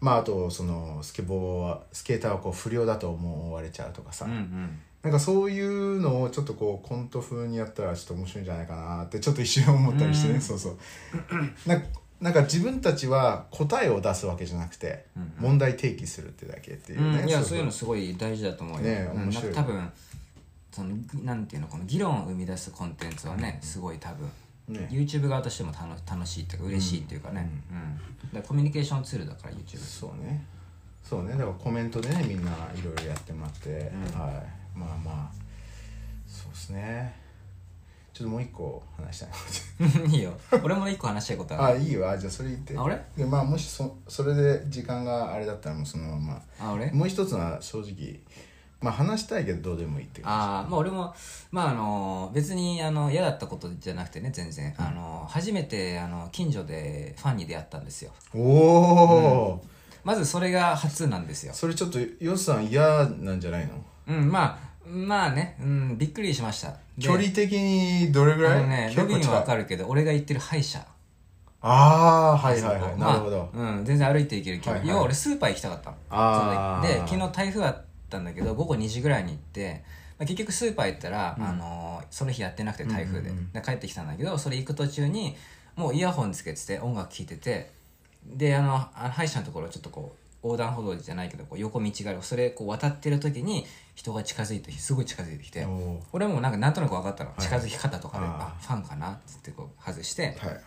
[0.00, 4.80] まああとそのスケボーはスケーターはこう不良だと思われちゃうとかさ、うんうん。
[5.02, 10.40] なんかそういうのをちょっとこうコント風にやったらちょっと面白いんじゃないかなってちょっと一瞬思ったりしてね、うん。
[10.40, 10.78] そうそう。
[11.68, 11.76] な
[12.20, 19.52] なんか自分たちは答えを出すわけじゃなくて、うん問題提起するってだけっていうね、うん、いやそういうのすごい大事だと思うよ、ねうん面白い。
[19.52, 19.92] なんか多分
[20.72, 24.26] そのなんていうのこの議論を生み出すコンテンツはねすごい多分、
[24.68, 30.44] ね YouTube 側としても楽楽しいっていうか嬉しいっていうかね、うんだからコミュニケーションツールだから YouTube そうね。
[31.02, 31.32] そうね。
[31.32, 34.20] だからコメントでねみんないろいろやってもらって、うん。
[34.20, 34.78] はい。
[34.78, 35.44] まあまあ。
[36.26, 37.23] そうですね
[38.14, 39.26] ちょっともう一個話した
[40.06, 40.32] い いいよ。
[40.62, 41.74] 俺も一個話したいことある。
[41.74, 42.78] あいいよあじゃあそれ言って。
[42.78, 43.04] あ俺？
[43.16, 46.42] でまあもしそそれで時間があれだったらもうそのまま。
[46.60, 46.92] あ俺？
[46.92, 48.20] もう一つは正直
[48.80, 51.12] まあ話したいけどどうでもいいって感ああまあ俺も
[51.50, 58.12] まああの別にあの嫌だったことじゃなくてね全然、あの初めてあの近所でファンに出会ったんですよ。
[58.32, 59.64] じおお、
[60.04, 61.52] まずそれが初なんですよ。
[61.52, 63.72] それちょっとヨスさん嫌なんじゃないの？
[64.06, 66.68] うんまあまあね、うん、びっくりしました。
[66.70, 68.68] で距離的にどれぐらい？
[68.68, 70.84] ねロビンはわかるるけど俺が行ってる歯医者。
[71.66, 74.88] ああはいはいはい、まあなるほど、うん、全然歩いて行ける距離、はいはい。
[74.90, 75.96] 要は俺スーパー行きたかったの。
[76.10, 79.82] あで昨日台風あったんだけど午後2時ぐらいに行って、
[80.18, 83.32] まあ、結局スーパー行ったら、あのーその日やってなくて台風で。
[83.64, 85.34] 帰ってきたんだけどそれ行く途中に
[85.74, 87.70] もうイヤホンつけてて音楽聴いてて
[88.24, 92.22] であのあの歯医者のところちょっとこう横断歩道じゃないけどこう横道がある。
[92.22, 95.66] それこう渡ってる時に人が近づいてすごい近づいてきて
[96.12, 97.40] 俺もなんかなんとなく分かったの、い。
[97.40, 100.60] 近づき方とかでああファンかなっつってこう外して、はい。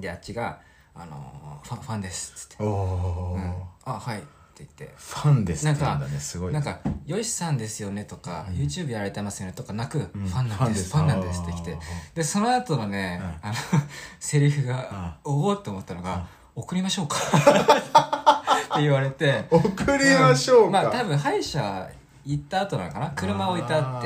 [0.00, 0.60] であっちが
[0.94, 2.64] 「あのーファンファンです」っつって。
[2.64, 4.94] おお、「うん、あはい」って言って。
[4.96, 10.00] ファンですってなんか言うんだねすごいなんか「よしさんですよね」とか、YouTube やられてますよね」とかなく、ん。
[10.00, 11.76] ファンなんですフファンなんです」ってきて。
[12.14, 13.54] でその後のね、あの
[14.18, 16.26] セリフがあおおって思ったのが
[16.60, 17.16] 「送りましょうか」
[18.74, 19.44] って言われて。
[19.50, 19.68] 送
[19.98, 21.88] りましょうか、まあ多分歯医者
[22.24, 23.12] 行った後なのかな。
[23.14, 24.02] 車置いてあっ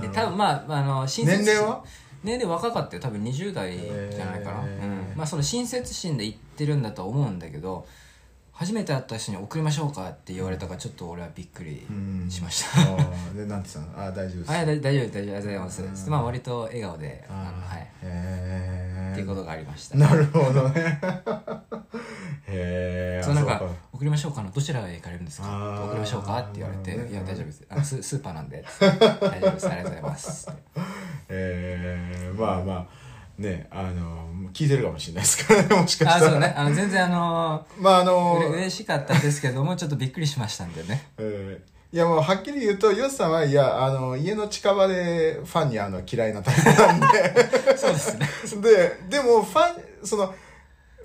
[0.00, 0.06] て。
[0.06, 1.82] で多分まあまああの親切年齢は？
[2.22, 3.02] 年齢若かったよ。
[3.02, 7.86] 多分20代じゃないかな、うん、まあその親切心で言ってるんだと思うんだけど
[8.52, 13.36] 初めて会った人に送りましょうかって言われたからちょっと俺はびっくりうんしました、あー。
[13.36, 14.06] でなんて言ったの？
[14.06, 14.50] あー大丈夫です。
[14.52, 15.82] あ大大丈夫大丈夫ありがとうございます。
[15.82, 16.10] うん。
[16.12, 17.24] まあ割と笑顔で。
[17.28, 17.88] あのはい。
[18.02, 18.83] へ
[19.14, 21.00] っていうことがありましたなるほどね。
[22.46, 25.46] へえそうなんか「送りましょうかのどちらへ行かれるんですか?」
[25.86, 27.62] 送りましょうか?」って言われて「なるほどねいや大丈夫です。
[27.68, 28.98] あのススーパーなんで」 大
[29.40, 29.68] 丈夫です。
[29.68, 30.50] ありがとうございます」
[31.28, 32.86] えー、まあまあ
[33.38, 36.26] ねあの聞いてるかもしれないですからねもしかしたら。
[36.26, 36.54] あそうね。
[36.56, 41.08] あの全然あのまああの嬉しかったですけどもちょっとびっくりしましたんでね。
[41.18, 47.06] えーいやもうはっきり言うとヨスさんはいやあの家の近場でファンにあの嫌いなタイプなんで。
[47.78, 48.28] そうですね。
[48.60, 50.34] ででもファンその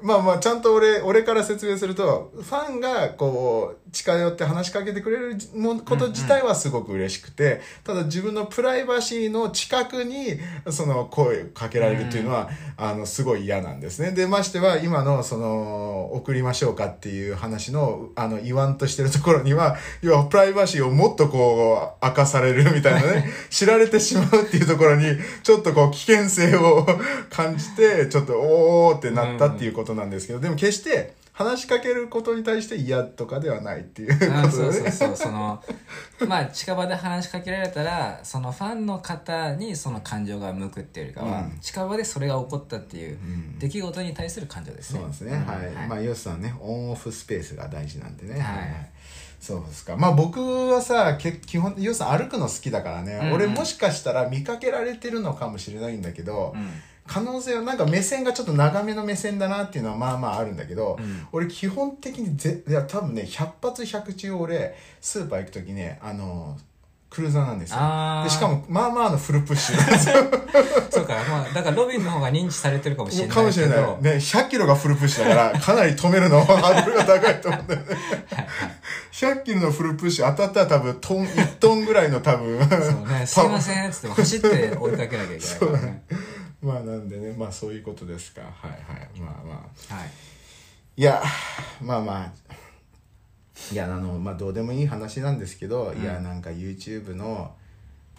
[0.01, 14.11] まあまあちゃんと俺俺から説明するとファンがこう近寄って話しかけてくれるもこと自体はすごく嬉しくて、ただ自分のプライバシーの近くにその声をかけられるっていうのは、あのすごい嫌なんですね。
[14.11, 25.05] でましては今のその送りましょうかっていう話のあの言わんとしてるところには要はプライバシーをもっとこう明かされるみたいなね 知られてしまうっていうところに
[25.43, 26.85] ちょっとこう危険性を
[27.29, 34.91] 感じてちょっとおーってなったっていうことなんですけど、でも決して話しかけることに対して嫌とかではないっていうあことそうそうでね。
[34.91, 35.63] そうその
[36.27, 45.37] まあ近場で話しかけられたらそのファンの方にその感情が向くっていうよりかは、うん近場でそれが起こったっていうん出来事に対する感情ですねそうですね。
[45.37, 45.87] んはい。
[45.87, 48.39] まあ、ヨスさんね、オンオフスペースが大事なんでね。
[48.39, 48.89] はい
[49.39, 49.95] そうですか。
[49.95, 56.69] まあ僕はさ、け基本、ヨスさん歩くの好きだからね、うんうん俺もしかしたら見かけられてるのかもしれないんだけど、うん
[57.09, 61.27] 可能性はなんか目線がちょっと長めの目線だなっていうのはまあまああるんだけど、うん。
[61.31, 66.55] 俺基本的にぜいや多分ね100発100中俺スーパー行く時ねあの
[67.09, 67.79] クルーザーなんですよ。
[68.23, 69.77] でしかもまあまあのフルプッシュ。
[70.91, 73.41] そうか、まあ、だからロビンの方が認知されてるかもしれないけど。
[73.41, 73.77] かもしれない。
[73.79, 77.87] ね100キロがフルプッシュだから かなり止めるのハードルが高いと思うんだよね。
[79.11, 83.89] 100キロのフルプッシュ当たったら多分トン1トンぐらいの多分そうね、すいません。
[83.89, 86.03] っつっても走って追いかけなきゃいけないからね
[86.61, 88.41] まあなんでねまあそういうことですか。
[88.41, 89.19] はいはい。
[89.19, 89.53] まあま
[89.89, 89.95] あ。
[89.95, 90.09] はい。
[90.97, 91.23] いや
[91.81, 92.31] まあまあ。
[93.73, 97.51] いやあのまあどうでもいい話なんですけど、いやなんか YouTube の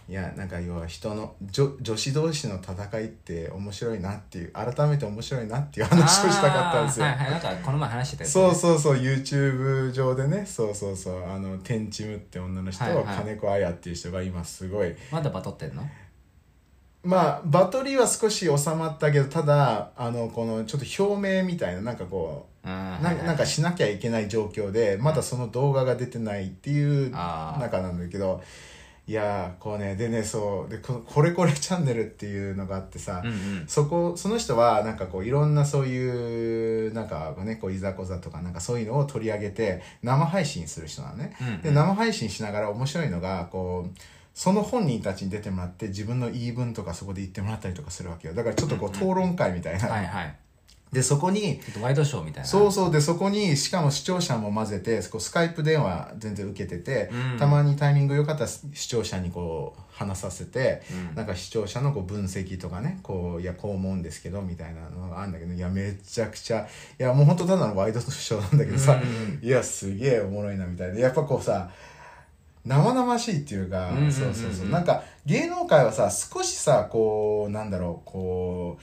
[0.07, 7.31] いやなんか要は人の女女子同士の戦いって面白いなっていう改めて面白いなっていう話をしたかったんですよ、はいはい。
[7.31, 8.97] なんかこの前話してたやつそうそうそう。
[8.97, 10.45] YouTube 上でね。
[10.45, 11.29] そうそうそう。
[11.29, 13.17] あのテンチムって女の人と、はいはい。
[13.17, 14.93] 金子綾っていう人が今すごい。
[15.11, 15.89] まだバトってんの？
[17.03, 28.43] まあバトリーは少し収まったけどただあのこのちょっと表明みたいななんかこうなななんかしなきゃいけない状況でまだその動画が出てないっていう中なんだけど
[29.07, 33.63] いやーこうねでねそうでここれこれチャンネルっていうのがあってさ、うんうん。
[33.67, 41.61] そこその人はなんかこういろんなそういうなんかねこういざこざとかなんかそういうのを取り上げて生配信する人なのね、うんうん。
[41.61, 43.99] で生配信しながら面白いのがこう
[44.33, 48.33] その本人たちに出てもらって自分の言い分とかそこで言ってもらったりとかするわけよ。
[48.33, 50.35] だからちょっとこう討論会みたいな、はいはい。
[50.91, 52.49] でそこにワイドショーみたいな。
[52.49, 52.91] そうそう。
[52.91, 57.39] でそこにしかも視聴者も混ぜてこうスカイプ電話全然受けてて、うん。
[57.39, 61.15] たまにタイミング良かったら視聴者にこう話させて、うん。
[61.15, 66.67] なんか視聴者のこう分析とかねこういやこう思うんですけどみたいなのがあるんだけどいやめちゃくちゃ
[66.99, 69.47] いやもう本当ただのワイドショーなんだけどさ、うん。
[69.47, 70.99] いやすげえおもろいなみたいな。
[70.99, 71.69] やっぱこうさ
[72.65, 74.11] 生々しいっていうか、うんうんうんうん。
[74.11, 74.69] そうそうそう。
[74.69, 78.81] なんか芸能界はさ少しさこうなんだろうこう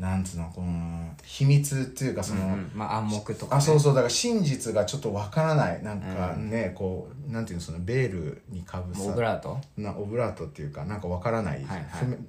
[0.00, 2.70] なんつうのこの秘密っていうかその、うんうん。
[2.74, 5.82] まあ暗黙とか、ね、あそうそうだから真実がちょっとわからない。
[5.82, 9.58] なんかね、こうなんていうのそのベールにかぶさオブラート。
[9.76, 11.86] なオブラートっていうかなんかわからない、はいはい。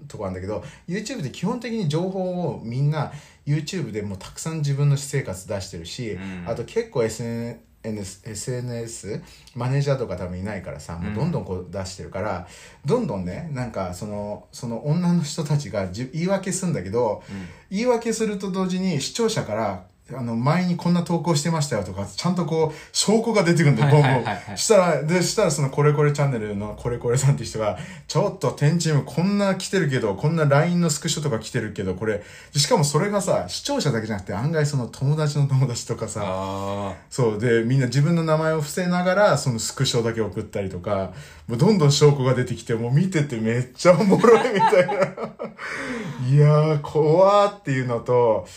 [0.07, 3.11] とこなんだけど YouTube って基本的に情報をみんな
[3.45, 6.43] YouTube でもうたくさん自分の私生活出してるし、うん。
[6.47, 9.21] あと結構 SNS SNS
[9.55, 12.47] マネージャーとか多分いないからさもうどんどんこう出してるから、
[12.85, 17.23] どんどんねなんかそのその女の人たちがじ言い訳するんだけど、
[17.69, 19.83] 言い訳すると同時に視聴者から
[20.17, 32.23] あの前にこんな投稿してましたよとかちゃんとこう証拠が出てくるんだよ、はいボンボン、したらでしたらそのこれこれチャンネルのこれこれさんって人がちょっと天チームこんな来てるけどこんな LINE のスクショとか来てるけどこれ
[32.55, 41.13] しかもそれがさ視聴者だけじゃなくて案外その友達の友達とかさあそうでみんな自分の名前を伏せながらそのスクショだけ送ったりとか
[41.47, 44.93] もうどんどん証拠が出てきてもう見ててめっちゃおもろいみたいな。
[46.29, 48.47] いやー怖ーっていうのと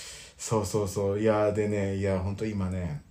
[0.48, 1.18] そうそうそう。
[1.18, 3.02] いやーでねいや本当今ね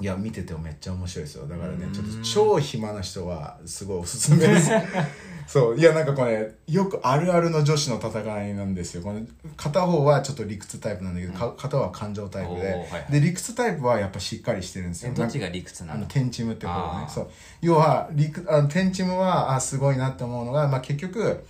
[0.00, 1.48] いや見ててもめっちゃ面白いですよ。
[1.48, 4.70] だからねちょっと超暇な人はすごいおすすめです。
[5.48, 5.76] そう。
[5.76, 9.02] いやなんかこれよくあるあるの女子の戦いなんですよ。
[9.02, 9.20] この
[9.56, 13.06] 片方はちょっと理屈タイプなんだけど、か片方は感情タイプで、はいはい。
[13.10, 15.10] で理屈タイプはやっぱしっかりしてるんですよ。
[15.12, 16.06] えどっちが理屈なの？
[16.06, 17.30] テンチムって方がねそう。
[17.62, 21.44] 要はリクあのテンチムはあすごいなって思うのが、まあ、結局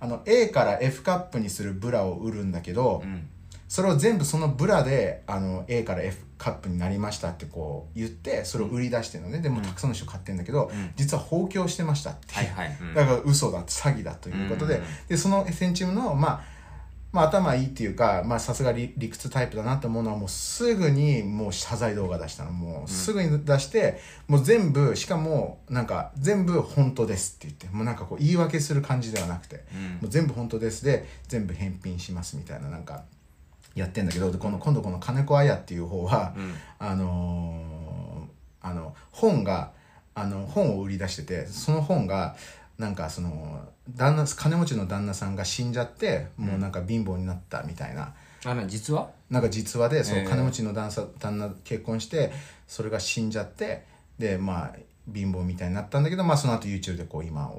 [0.00, 3.28] あの A から F カップにするブラを売るんだけど、うん
[3.72, 10.90] それを全部そのブラであの A から F カップになりましたってこう言ってそれを売り出してるのね、でもたくさんの人買ってるんだけど、うん。
[10.94, 12.94] 実は放棄をしてましたっていう、はいはい、うん。
[12.94, 14.82] だから嘘だ詐欺だということで,、うん。
[15.08, 16.44] でそのテンチムのまあ
[17.12, 22.50] まあ頭いいっていうかまあさすが理理屈タイプだなと思うのはもうすぐにもう謝罪動画出したの。
[22.50, 29.82] もうすぐに出して、もう全部しかもなんか全部本当ですって言ってもうなんかこう言い訳する感じではなくて、うん。
[29.92, 33.04] もう全部本当ですで全部返品しますみたいななんか
[33.74, 36.54] やってんだけどでこの今度この金子綾っていう方は、うん。
[36.78, 37.72] あのー
[38.64, 39.72] あの本が
[40.14, 42.36] あの本を売り出しててその本が
[42.78, 49.10] なんかその旦那金持ちの旦那さんが死んじゃってもうなんか貧乏になったみたいな、あの実は？
[49.30, 52.30] なんか実話でそのええ金持ちの旦那旦那結婚して
[52.68, 53.84] それが死んじゃって
[54.16, 54.76] でまあ
[55.12, 57.50] 貧乏みたいになったんだけど、まあ、その後 YouTube でこう今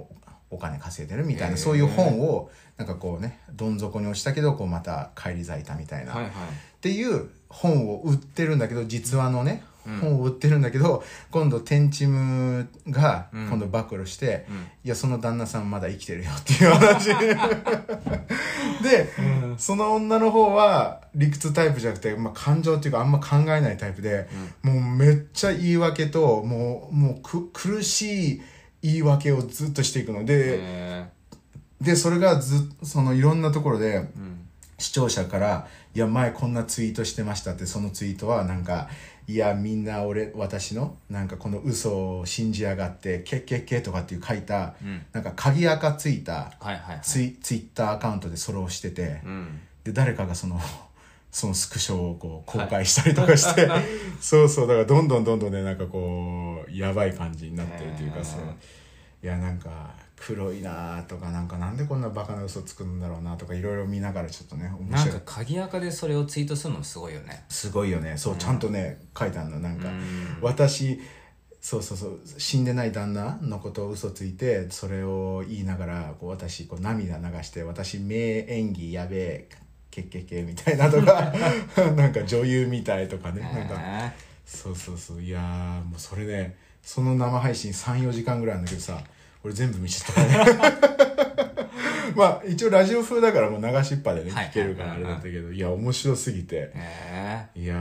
[0.54, 6.32] おお金稼いでるみたいな、ええそういう本をなんかこうねどん底に落ちたけどこうまた返り咲いたみたいな、はいはい。
[6.32, 6.34] っ
[6.82, 9.64] ていう本を売ってるんだけど実話のね、
[10.02, 13.48] 本を売ってるんだけど今度テンチムがうん。
[13.48, 14.56] 今度暴露して、うん。
[14.56, 17.10] いやその旦那さんまだ生きてるよっていう話。
[18.82, 19.10] で、
[19.58, 24.28] その女の方は理屈タイプじゃなくて、まあ、感情っていうかあんま考えないタイプで、
[24.62, 28.42] もうめっちゃ言い訳ともうもうく苦しい
[28.84, 31.10] 言い訳をずっとしていくので、え
[31.82, 34.40] でそれがずそのいろんなところで、ーうん。
[34.80, 38.90] 視聴者から「いや前こんなツイートしてました」ってそのツイートはなんか
[39.28, 45.02] 「いやみんな俺私のなんかこの嘘を信じやがってけっけっけ」とかっていう書いた、うん。
[45.14, 47.00] なんか鍵垢ついたはいはいはい。
[47.02, 49.60] ツイツイッターアカウントでそれをしてて、うん。
[49.84, 50.60] で誰かがその
[51.32, 53.68] そのスクショをこう公開したりとかして、
[54.22, 58.38] そうそうだからどんどんどんどんねなんかこうやばい感じになってるというかさ、
[59.22, 65.14] いやなんか黒いなとかなんかなんでこんなバカな嘘つくんだろうなとかいろいろ見ながらちょっとね面白い。
[65.14, 67.46] なんか鍵垢でそれをツイートするのもすごいよね。
[67.50, 68.18] すごいよね。
[68.18, 70.38] そう、ちゃんとね書いてあるのなんか、うん。
[70.42, 71.00] 私
[71.62, 79.50] そうそうそう死んでない旦那のことを嘘ついてそれを言いながらこう私こう涙流して私名演技やべえ
[79.90, 81.32] けっけっけみたいなとか
[81.96, 83.76] なんか女優みたいとかねなんか。
[83.80, 84.12] え
[84.46, 85.22] そうそうそう。
[85.22, 89.00] いやーもうそれねその生配信34時間ぐらいなんだけどさ
[89.44, 90.94] 俺全部見ちゃったからね。
[92.16, 94.46] まあ一応ラジオ風だからもう流しっぱでねはい。
[94.50, 96.72] 聞けるからあれだったけどいや面白すぎて。
[96.76, 97.78] えいやー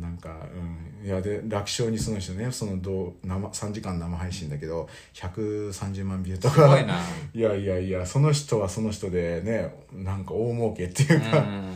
[0.00, 1.06] なんかうん。
[1.06, 6.54] いやで楽勝にその人ねそのどう生3時間生配信だけど130万ビューとか。
[6.54, 6.94] すごいな。
[7.34, 11.30] いやいやいやその人はその人でねなんか大儲けっていううか、ん。
[11.32, 11.74] まあはい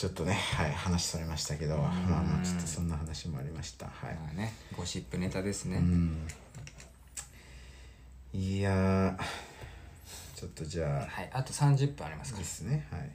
[0.00, 3.84] ちょっとねはい話されましたけどまあまあちょっとそんな話もありました。
[3.84, 4.14] はい。
[4.14, 5.76] まあねゴシップネタですね。
[5.76, 6.26] うん。
[8.32, 9.14] いやー
[10.34, 12.38] ちょっとじゃはいあと30分ありますか。
[12.38, 13.10] あですねはい。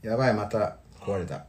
[0.00, 1.44] やばいまた壊れた。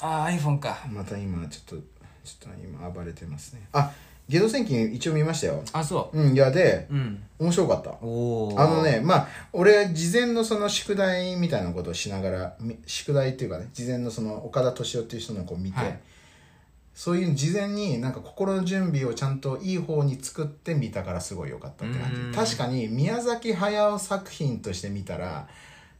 [0.00, 0.78] ああ iPhone か。
[0.90, 1.86] また今ちょっと
[2.24, 3.68] ちょっと今暴れてますね。
[3.74, 3.92] あ
[4.30, 5.60] ゲド戦記一応見ましたよ。
[5.72, 6.30] あそう。
[6.30, 7.22] んいやでううん。
[7.40, 7.90] 面白かった。
[8.00, 16.00] おおあのねまあ俺事前のその宿題みたいなことをしながらみ宿題っていうかね事前のその岡田敏夫っていう人のこう見て、はい。
[16.94, 22.32] そういう事前になんか心の準備をちゃんといい方に作って見たからすごい良かったって感うん。
[22.32, 25.48] じ確かに宮崎駿作品として見たら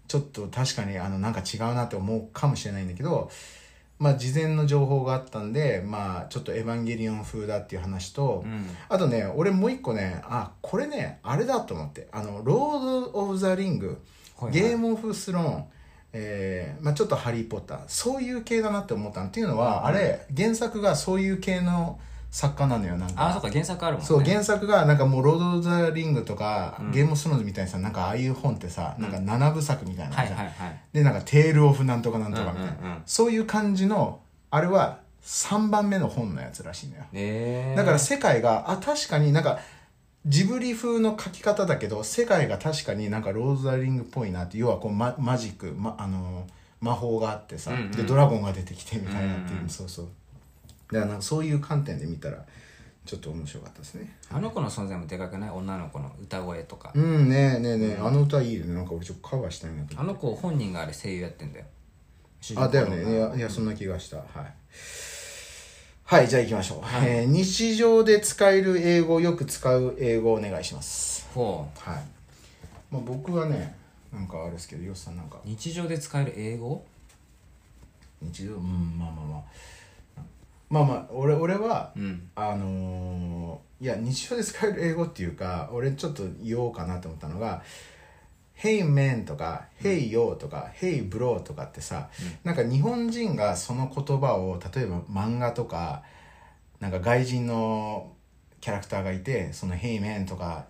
[0.07, 3.29] ちょっと確かにあのなんか違うなって思うかもしれないんだけど
[4.01, 8.67] まあ事前の情報があったんでまあちょっと「エヴァンゲリオン」風だっていう話と、うん。
[8.89, 14.03] あとね俺もう一個ねあこれねあれだと思ってあの「ロード・オブ・ザ・リング」
[14.51, 15.65] ゲーム・オフ・スローン、
[16.15, 19.27] えーまあ、ちょっと「ハリー・ポッター」そういう系だなって思ったの。
[19.27, 22.01] っていうのは、うんあれ原作がそういう系の
[22.31, 23.29] 作家なのよなんか。
[23.29, 24.07] あそうか原作あるもんね。
[24.07, 26.91] そう原作がなんかもう「ロード・オブ・ザ・リング」とか、うん。
[26.93, 30.39] ゲーム・スローンズみたいにさなんかああいう本ってさ、なんか7部作みたいなのはいじゃん。
[30.39, 33.03] はいはいでなんか「テール・オフ・なんとかなんとか」みたいな、うんうんうん。
[33.07, 37.05] そういう感じのあれは3番目の本のやつらしいのよ。
[37.13, 39.59] ええだから世界があ確かになんか
[40.27, 46.47] ジブリ風の書き方だけど世界が確かになんかローズ・ザ・リングっぽいなって要はこうママジック、ま、あの
[46.81, 47.91] 魔法があってさ、うんうん。
[47.91, 49.69] でドラゴンが出てきてみたいなっていう、うんうん。
[49.69, 50.09] そうそう
[50.93, 52.45] だからなんかそういう観点で見たら
[53.07, 54.17] ちょっと面白かったですね。
[54.31, 55.51] あの子の存在もでかくない？
[55.51, 56.93] 女の子の歌声とか。
[56.95, 58.01] うんねえねえねえ。
[58.01, 58.75] あの歌いいよね。
[58.75, 61.67] なんか俺ちょっとカバーしたいなとあの子本人があれ声優やってんだよ。
[62.57, 63.11] あだよね。
[63.11, 64.19] いやいやそんな気がした。
[64.19, 64.27] はい。
[66.05, 67.09] はいじゃあ行きましょう、はい。
[67.09, 71.29] えー日常で使える英語よく使う英語をお願いします。
[71.33, 71.95] ほはい、
[72.91, 73.77] まあ、僕はね
[74.13, 75.37] なんかあれですけどよっさんなんか。
[75.37, 76.85] う日常で使える英語？
[78.21, 78.55] 日常？
[78.55, 79.43] うんまあまあまあ
[80.71, 82.31] まあまあ俺俺はうん。
[82.35, 87.63] あのーいや日常で使える英語っていうか俺ちょっと言おうかなと思ったのが
[88.55, 92.11] 「Hey man」とか「Hey yo」とか「Hey bro」とかってさ、
[92.45, 96.03] なんか日本人がその言葉を例えば漫画とか
[96.79, 98.13] なんか外人の
[98.61, 100.67] キャラクターがいてその「Hey man」とか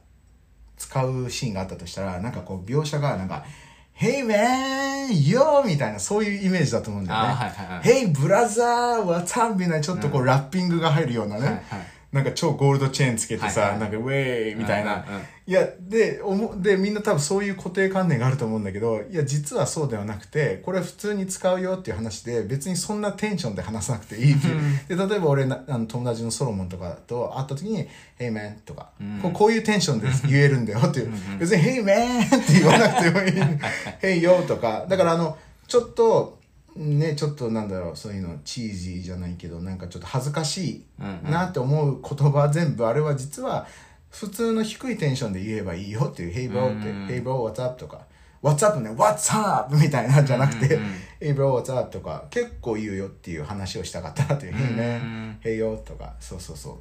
[0.77, 3.45] 使うシーンがあったとしたらなんかこう描写がなんか
[4.01, 7.29] 「Hey man yo」みたいなそういうイメージだと思うんだよね。
[7.29, 8.07] あはいはいはい。
[8.07, 11.65] Hey brother what's up みたいなちょっとこう、ラッピングが入るようなね、はいはい
[12.13, 15.05] なんか超ゴールドチェーンつけてさ、はいはいなんかウェイみたいな、
[15.47, 27.87] いやでおもでみんな多分そういう固定観念があると思うんだけどいや実はそうではなくてこれ普通に使うよっていう話で別にそんなテンションで話さなくていいっていう、で例えば俺なあの友達のソロモンとかと会った時に
[28.19, 29.21] 「Hey man」とか、うん。
[29.23, 31.13] こうこういうテンションで 言えるんだよっていう。
[31.39, 33.33] 別に「Hey man」って言わなくてもいい
[34.03, 34.87] 「Hey yo」とか。
[34.89, 36.40] だからあのちょっと
[36.77, 43.67] ねちょっとなんだろうそういうのチージーじゃないけどなんかちょっと恥ずかしうんいなって思う言葉全部あれは実は
[44.11, 48.07] 普通の低いテンションで言えばいいよっていう「Hey bro」ってうん「Hey bro what's up」とか
[48.43, 52.25] 「What's up ね What's up」みたいなんじゃなくてうんうん「Hey bro what's up」とか。
[52.31, 56.15] 結構言うよっていう話をしたかったなっていう「Hey うん man Hey yo」とか。
[56.21, 56.77] そうそうそう。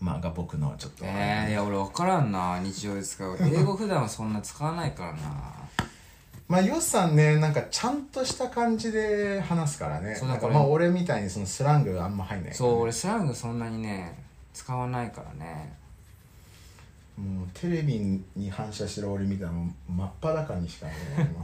[0.00, 2.60] まあが僕のちょっと、えー、いや俺分からんな。
[2.60, 3.36] 日常で使う。
[3.40, 5.18] 英語普段はそんな使わないからな
[6.48, 10.14] まあヨッさんねなんかちゃんとした感じで話すからね。
[10.14, 12.56] そうだからなんかまあ俺みたいにそのスラングがあんま入んないね。
[12.56, 14.18] そう俺スラングそんなにね
[14.54, 15.76] 使わないからね。
[17.18, 20.92] もうテレビに反射してる俺見たらもう真っ裸にしか見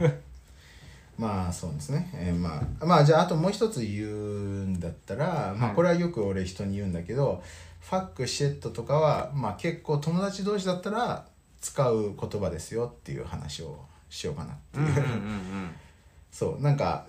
[0.01, 0.15] えない
[1.19, 5.75] まあそうですね、えーまあまあじゃああともう一つ言うんだったら、まあはい。
[5.75, 7.43] これはよく俺人に言うんだけど
[7.81, 11.25] ファックシェットとかはまあ結構友達同士だったら
[11.61, 13.77] 使う言葉ですよっていう話を
[14.15, 15.71] しようかなっていう、うんうんうん
[16.31, 17.05] そうなんか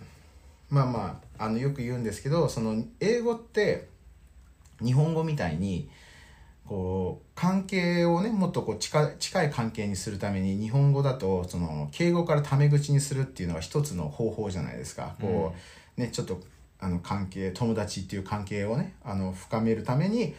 [0.71, 3.89] まあまああのよく言うんですけどその英語って
[4.81, 5.89] 日本語みたいに
[6.65, 15.17] こう関係をねもっとこう近近い関係にするために日本語だとその敬語からタメ口にするっていうのが一つの方法じゃないですか。
[15.21, 15.53] こ
[15.99, 16.41] うねちょっと
[16.79, 20.37] あの関係友達っていう関係をねあの深めるために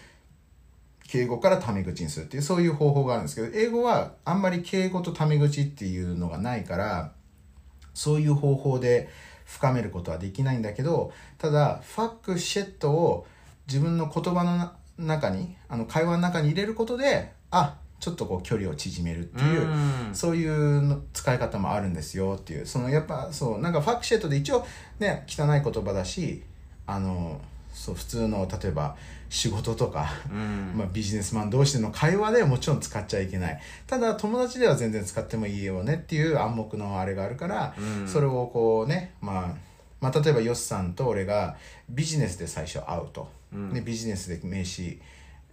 [1.07, 7.11] 敬語からタメ口にするっていうそういう方法があるんですけど英語はあんまり敬語とタメ口っていうのがないから
[7.93, 9.09] そういう方法で
[9.45, 13.25] 深めることはできないんだけどただファックシェットを
[13.67, 20.13] 自分の言葉のな中にあの会話の中に入れることであちょっとこう距離を縮めるっていう、うん。
[20.13, 22.65] そういうの使い方もあるんですよっていう。
[22.67, 24.65] そのやっぱそうなんかファクシェットで一応
[24.99, 26.43] ね汚い言葉だし
[26.85, 27.41] あの
[27.73, 28.95] そう普通の例えば
[29.29, 30.73] 仕事とか、うん。
[30.75, 33.59] まあ、ビジネスマン同士での会話でもちろん使っちゃいけない。
[33.85, 38.07] ただ友達では全然使ってもいいよねっていう暗黙のあれがあるから、うん。
[38.07, 39.55] それをこうね、まあ、
[39.99, 41.57] まあ例えばヨスさんと俺が
[41.89, 43.73] ビジネスで最初会うと、うん。
[43.73, 44.99] でビジネスで名刺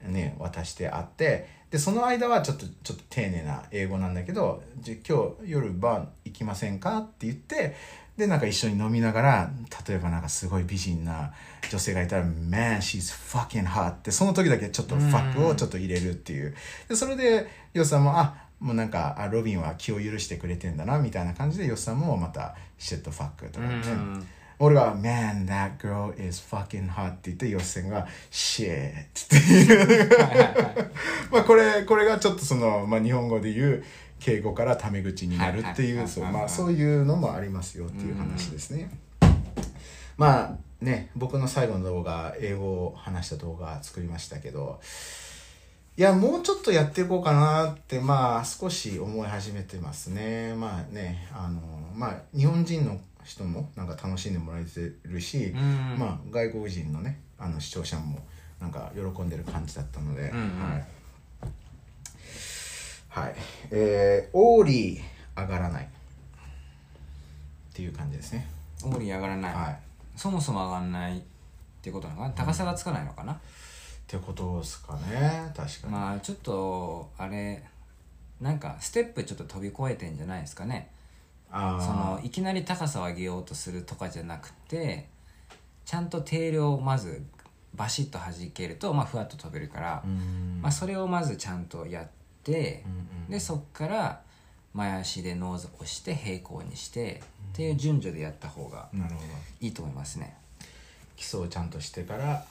[0.02, 7.74] ね渡して会ってでその間はちょっとちょっと丁寧な英語なんだけど「じゃあ今日夜晩行きませんか?」って言って
[8.16, 9.50] でなんか一緒に飲みながら
[9.88, 11.32] 例えばなんかすごい美人な
[11.70, 15.12] 女性がいたら「Man she's fucking hot」ってその時だけちょっと「うん。
[15.12, 16.54] fuck」をちょっと入れるっていう。
[16.88, 24.26] でそれでヨスさんもあもうなんかあロビンは気を許してくれてんだなみたいな感じでヨスさんもまた「シェットファック」とかね、うん。
[24.60, 30.08] 俺が「Man that girl is fucking hot」って言ってヨスセンが「Shit」っていう
[31.32, 33.84] まあこれこれがちょっとその、まあ、日本語で言う
[34.24, 38.90] 敬語からタメ口になるっていうそういうのもありますよっていう話ですね。
[40.16, 44.80] まあね僕の最後の動画英語を話した動画作りましたけど
[45.98, 50.54] いやもうちょっとやっていこうかなってまあ少し思い始めてますね。
[50.54, 51.60] まあねあの
[51.94, 55.96] まあ日本人の人もなんか楽しんでもらえてるし、うん。
[55.98, 58.20] まあ外国人のねあの視聴者も
[58.58, 60.70] なんか喜んでる感じだったので、うんうん。
[60.70, 60.84] はい、
[63.14, 63.34] はい、
[63.70, 65.84] えー、オーリー上がらない。
[65.84, 65.88] っ
[67.72, 68.48] ていう感じですね。
[68.82, 69.78] オーリー上がらない、はい。
[70.16, 71.22] そもそも上がらないっ
[71.80, 72.34] ていうことなのかな？
[72.34, 73.36] 高さがつかないのかな、っ
[74.08, 75.52] てことですかね。
[75.56, 77.62] 確かに、まあちょっとあれ
[78.40, 80.90] なんかステップちょっと飛び越えてんじゃないですかね。
[81.52, 85.08] あそのいきなり高さを上げようとするとかじゃなくて
[85.84, 87.22] ちゃんとテールをまず
[87.74, 90.60] バシッと弾けると、まあ、ふわっと飛べるから、うん。
[90.62, 94.20] まあ、それをまずちゃんとやってう、んうんでそっから
[94.74, 97.22] 前足でノーズを押して平行にして、
[97.52, 98.88] っていう順序でやった方が
[99.60, 100.36] いいと思いますね。
[101.16, 102.44] 基礎をちゃんとしてから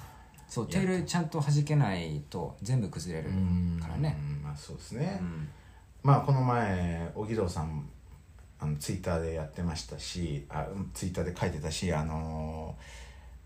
[0.48, 3.30] そうテールちゃんと弾けないと全部崩れる
[3.82, 4.18] からね。
[4.38, 5.48] うんまあそうですね、うん。
[6.02, 7.90] まあこの前荻堂さん
[8.60, 12.76] あのツイッターでやってましたしあうんツイッターで書いてたしあの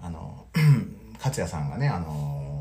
[0.02, 0.45] ーあの
[1.18, 2.57] 勝也さんがねあのー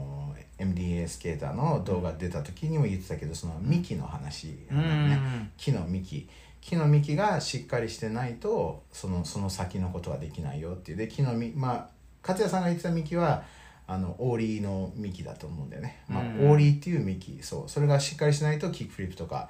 [0.59, 5.11] MDA スケーターの動画出た時にも言ってたけどその幹の話、うん。
[5.11, 5.19] ね、
[5.57, 6.29] 木の幹
[6.61, 10.99] 木の幹がしっかりしてないとそのその先のことはできないよっていう。
[10.99, 11.89] で木の実まあ
[12.23, 13.45] 勝也さんが言ってた幹は
[13.87, 16.51] あのオーリーの幹だと思うんだよね、まあ、うん。
[16.51, 17.69] オーリーっていう幹そう。
[17.69, 19.49] それがしっかりしないとキックフリップとか、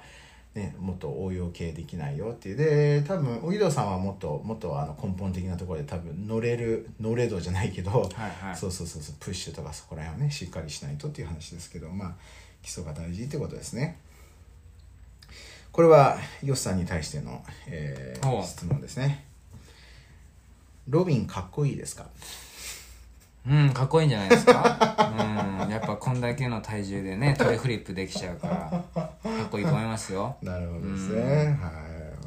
[0.57, 2.31] ね、もっと応用系できないよ。
[2.31, 2.57] っていう。
[2.57, 8.55] で多分荻堂さんはもっともっとあの根本的なところで多分乗れる乗れ度じゃないけど、はいはい。
[8.55, 12.15] そうそうそうそうプッシュとかそこら辺はねしっかりしないとっていう話ですけどまあ
[12.61, 13.99] 基礎が大事ってことですね。
[15.71, 19.25] これはヨスさんに対しての、えー質問ですね。
[20.89, 22.07] ロビンかっこいいですか？
[23.49, 24.53] うんかっこいいんじゃないですか？
[25.63, 28.55] うんやっぱこんだけの体重でねトレフリップできちゃうから
[28.93, 29.09] か
[29.45, 30.35] っこいいと思いますよ。
[30.41, 31.25] なるほどですね、うん。
[31.25, 31.53] はい。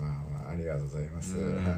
[0.00, 0.10] まあ
[0.42, 1.76] まあありがとうございます、うんはい、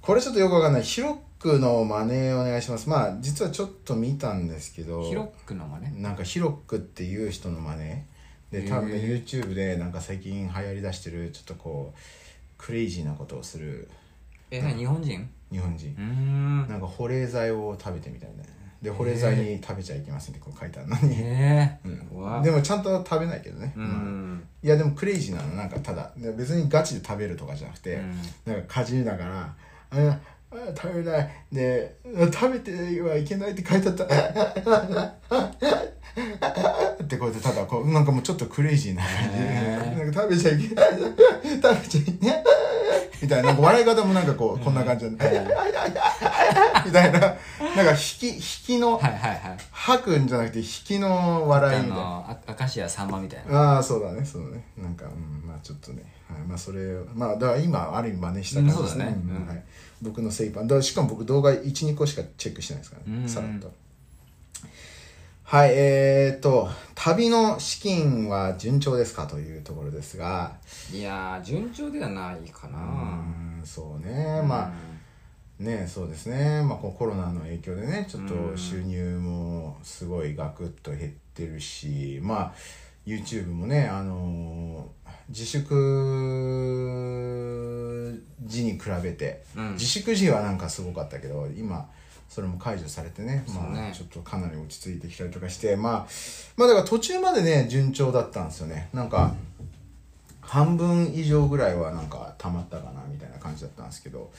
[0.00, 0.82] これちょっとよくわかんない。
[0.82, 2.88] ヒロックの真似お願いします。
[2.88, 8.02] まあ実はちょっと見たんですけどヒロックのもねなんかヒロックっていう人の真似。
[8.52, 11.98] で多分 YouTube でなんか最近流行りだしてるちょっとこう
[12.58, 13.88] クレイジーなことをする。
[14.50, 15.30] え何日本人？
[15.50, 16.66] 日本人。
[16.68, 18.44] なんか保冷剤を食べてみたいな
[18.82, 22.22] で保冷剤に食べちゃいけませんってこう書いてあるのに、ええうん。
[22.22, 23.88] わでもちゃんと食べないけどね、うまあ。
[23.88, 25.54] んいやでもクレイジーなの。
[25.54, 26.10] なんかただ。
[26.16, 27.96] で別にガチで食べるとかじゃなくて、
[28.46, 28.52] うん。
[28.52, 29.54] なんかかじりながら
[29.90, 30.18] 「ああ
[30.76, 31.96] 食べない」で
[32.32, 34.04] 「食べてはいけない」って書いてあった。
[37.02, 39.38] ってこうやってただこうなんかもうちょっとクレイジーな感じ。
[39.38, 40.90] でなんか食べちゃいけない。
[40.90, 42.44] 食べちゃいけない。
[43.22, 47.36] みたいななんか笑い方もなんかこうこんな感じでみたいななんか
[47.92, 49.30] 引き引きのはいはい。
[49.30, 49.40] はい
[49.70, 53.40] 吐くんじゃなくて引きの笑いあみたいなのあ明石家さんまみたい。
[53.48, 56.02] なああそうだねそうだねなんか、うん、まあちょっとね、
[56.32, 59.62] はい、まあそれまあだから今ある意味真似した感じですね,、うんはい、
[60.02, 63.28] 僕の精一杯しかも僕動画12個しかチェックしてないですからね、うん。
[63.28, 63.72] さらっと。
[65.42, 70.52] はいえー、と旅の資金は順調ですかというところですが。
[70.92, 74.40] いやー順調ではないかうな、んそうね。
[74.46, 74.72] まあ
[75.60, 82.52] ねそうですね、まあ、コロナの影響でねちょっと収入もすごいガクッと減ってるし、まあ
[83.06, 84.69] YouTube もね、あのー
[85.30, 85.64] 自粛
[88.44, 89.72] 時に比べて、うん。
[89.72, 91.88] 自粛時はなんかすごかったけど今
[92.28, 96.06] それも解除されてねねあちょっとかなり落ち着いてきたりとかしてまあ
[96.56, 98.88] まあだから途中までね順調だったんですよね。
[98.92, 99.34] なんか
[100.40, 104.30] 半分以上ぐらいはなんか溜まったかなみたいな感じだったんですけど。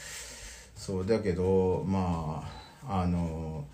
[0.81, 2.43] そうだけどま
[2.87, 3.65] ああの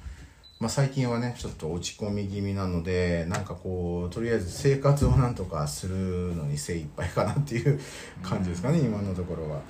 [0.60, 7.80] まあ、最近はねちょっと落ち込み気味なのでなんかこうとりあえず生活をなんとかするのに精一杯かなっていう
[8.24, 9.62] 感じですかね、今のところは。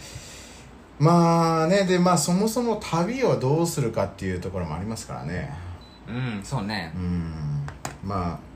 [0.99, 5.53] まあねでまあそもそも旅をどうするかっていうところもありますからね。
[6.07, 6.93] うんそうね。
[6.95, 7.67] うん。
[8.03, 8.47] まあ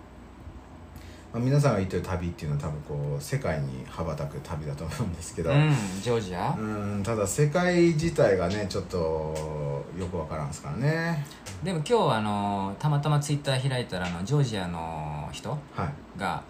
[1.34, 6.54] まあ、皆さんが言ってる旅っていうのは多分こう世界に羽ばたく旅だと思うんですけど、うんジョージア？
[6.58, 11.26] うんただ世界自体がねちょっとよくわからんですからね。
[11.64, 16.20] でも今日あのたまたまツイッター開いたらあのジョージアの人はい。
[16.20, 16.44] が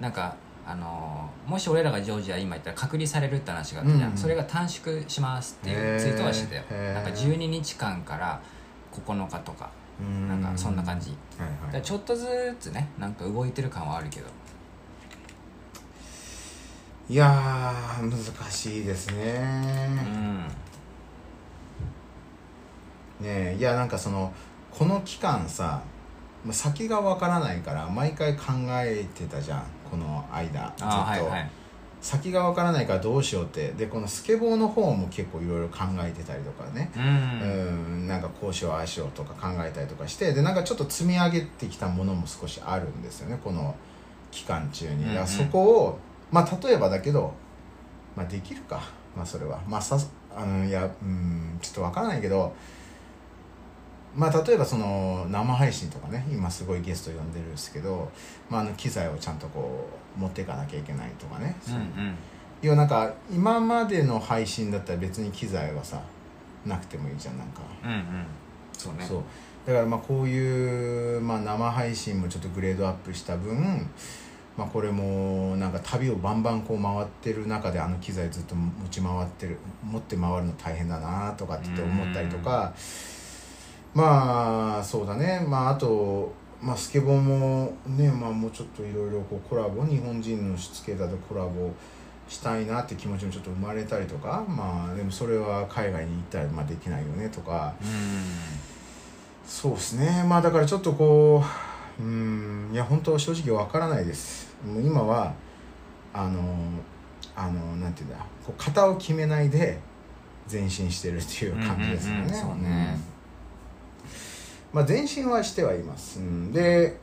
[0.00, 0.34] なんか
[0.66, 4.16] あのもし俺らがジョージア今行ったら隔離されるって話があったじゃん、うん。
[4.16, 6.94] それが短縮しますっていうツイートはしてたよ。
[6.94, 8.40] なんか12日間から
[8.92, 9.66] 9日とか。
[9.66, 11.10] うんなんかそんな感じ。
[11.38, 11.82] はいはい。
[11.82, 14.26] ちょっとずつねなんか動いてる感はあるけど。
[17.08, 20.46] いやー難しいですうね、ん。
[20.46, 20.48] ね
[23.24, 24.32] えいやなんかその
[24.70, 25.82] この期間さ
[26.44, 31.50] まあ先がわからないから毎回考えてたじゃんこの間ずっと、はいはい
[32.04, 36.90] 先がわからないからどうしようってでこのスケボーの方も結構いろいろ考えてたりとかね。
[36.94, 38.04] ううん。
[38.04, 43.74] んなんかこうしようああしようとか考えたりとかしてでなんかちょっと積み上げてきたものも少しあるんですよねこの
[44.30, 45.08] 期間中に、うんうん。
[45.08, 45.98] だからそこを
[46.30, 47.32] まあ例えばだけど、
[48.14, 48.82] まあ、できるか。
[49.16, 49.62] まあそれは。
[49.66, 49.96] まあさ
[50.36, 52.54] あのいやうんちょっとわからないけど
[54.16, 58.10] まあ例えばその生配信とかね今すごいゲスト呼んでるんですけど、
[58.48, 62.14] まあ、あの機材をちゃんとこう持っていかなきゃいけないとかね、うんうん。
[62.62, 66.00] 要はなんか今までの配信だったら別に機材はさ
[66.64, 68.04] なくてもいいじゃんなんか、うんうん。
[68.72, 69.04] そうね。
[69.04, 69.22] そう。
[69.66, 73.88] だからまあこういう、まあ、生配信もちょっとグレードアップした分、
[74.56, 82.72] まあ、これもなんか旅をバンバンこう回ってる中であの機材ずっと持ち回ってる持って回るの大変だなとかって言って思ったりとか
[83.94, 85.44] まあそうだね。
[85.48, 86.32] まああと
[86.64, 91.70] まあ、スケボーもね、まあ、もうちょっといろいろこうコラボ日本人のしつけだとコラボ
[92.26, 97.74] したいなって気持ちもちょっと生まれたりとかまあでもそれは海外に行ったらまあできないよねとか。
[97.82, 97.84] う
[99.46, 100.24] そうですね。
[100.26, 101.44] まあだからちょっとこ
[102.00, 104.54] ううんいや本当正直わからないです。
[104.66, 105.34] もう今は
[106.14, 106.40] あの
[107.36, 108.16] あのなんていうんだ
[108.46, 109.78] こう型を決めないで
[110.50, 113.13] 前進してるっていう感じですよね、うんうんうんそうね。
[114.74, 116.52] まあ前進はしてはいます、うん。
[116.52, 116.98] で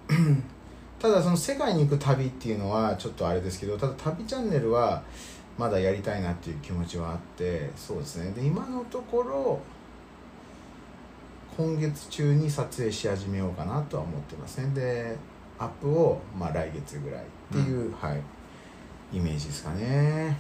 [1.00, 5.02] ただその世界に行く旅っていうのはちょっとあれですけどただ旅チャンネルは
[5.58, 8.32] まだやりたいなっていう気持ちはあってそうですね。
[8.32, 9.60] で今のところ
[11.58, 14.70] 今月中に撮影し始めようかなとは思ってますね。
[14.76, 15.16] で
[15.58, 18.22] アップをまあ来月ぐらいっていう、はい
[19.14, 20.38] イメージですかね。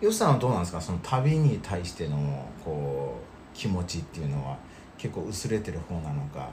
[0.00, 0.80] よしさんはどうなんですか？
[0.80, 4.56] その旅に対してのこう気持ちっていうのは
[5.02, 6.48] 結構薄れてる方なのか。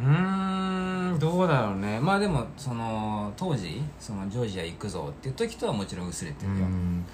[0.00, 2.00] うーんどうだろうね。
[2.00, 7.04] まあでもその当時そのジョージア行くぞっていう時とはもちろん薄れてるよ、うん。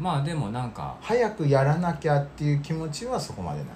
[0.00, 3.68] まあでもなんか早くやらなきゃっていう気持ちはそこまでない。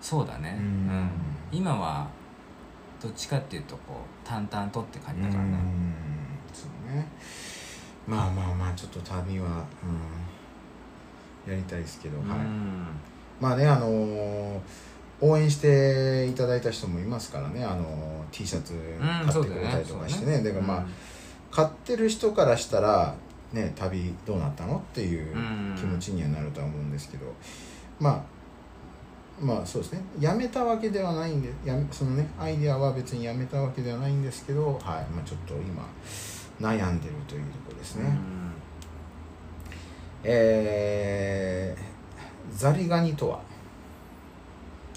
[0.00, 0.56] そうだね。
[0.58, 0.68] ううん。
[1.02, 1.10] ん、
[1.52, 2.08] 今は
[2.98, 5.50] どっちかっていうとこう淡々とって感じだからね。
[5.50, 5.94] うん。
[6.50, 7.06] そうね。
[8.08, 9.64] まあまあまあちょっと旅は、
[11.46, 12.28] うん、やりたいですけど、うん。
[12.30, 12.38] はい
[13.40, 14.60] まあねあのー
[15.20, 20.86] 応援していただいた人もいますからね、あのー T シャツ買ってくれたりとかしてね,、だからまあ、
[21.52, 23.14] 買ってる人からしたら
[23.52, 25.74] ね旅どうなったのっていううん。
[25.76, 27.26] 気持ちにはなるとは思うんですけど、
[28.00, 28.22] まあ
[29.40, 30.00] まあそうですね。
[30.18, 34.80] やめたわけではないんでやめそのねアイデアは別にやめたわけではないんですけど、はい。
[34.82, 35.86] まあ、ちょっと今
[36.60, 38.52] 悩んでるというところですね、うん。
[40.24, 43.40] えー、ザリガニとは？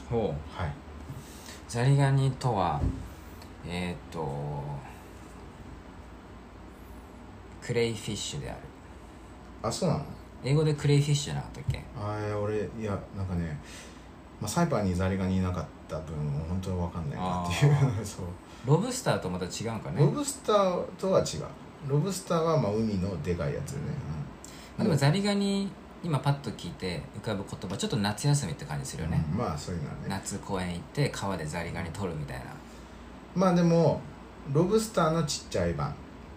[0.09, 0.59] ほう。
[0.61, 0.71] はい。
[1.67, 2.79] ザリガニとは
[3.67, 4.27] えっ、と
[7.61, 8.59] クレイフィッシュである。
[9.63, 10.05] あそうなの？
[10.43, 11.83] 英語でクレイフィッシュなかったっけ？
[11.99, 13.59] あいや俺いやなんかね、
[14.39, 16.15] まあ、サイパンにザリガニいなかった分
[16.47, 17.73] 本当に分かんないなっていう。
[17.73, 18.25] あ そう。
[18.65, 19.99] ロブスターとまた違うんかね。
[19.99, 21.45] ロブスターとは違う。
[21.87, 23.79] ロブスターはまあ海のでかいやつね、
[24.77, 25.69] まあでもザリガニ
[26.07, 30.01] 今パッと聞いて浮かぶ言葉ちょっと夏休みって感じするよね、うんまあそういうのはね。
[30.07, 32.45] 夏公園行って川でザリガニ取るみたいな。
[33.35, 33.99] まあでも
[34.53, 35.93] ロブスターのちっちゃい版、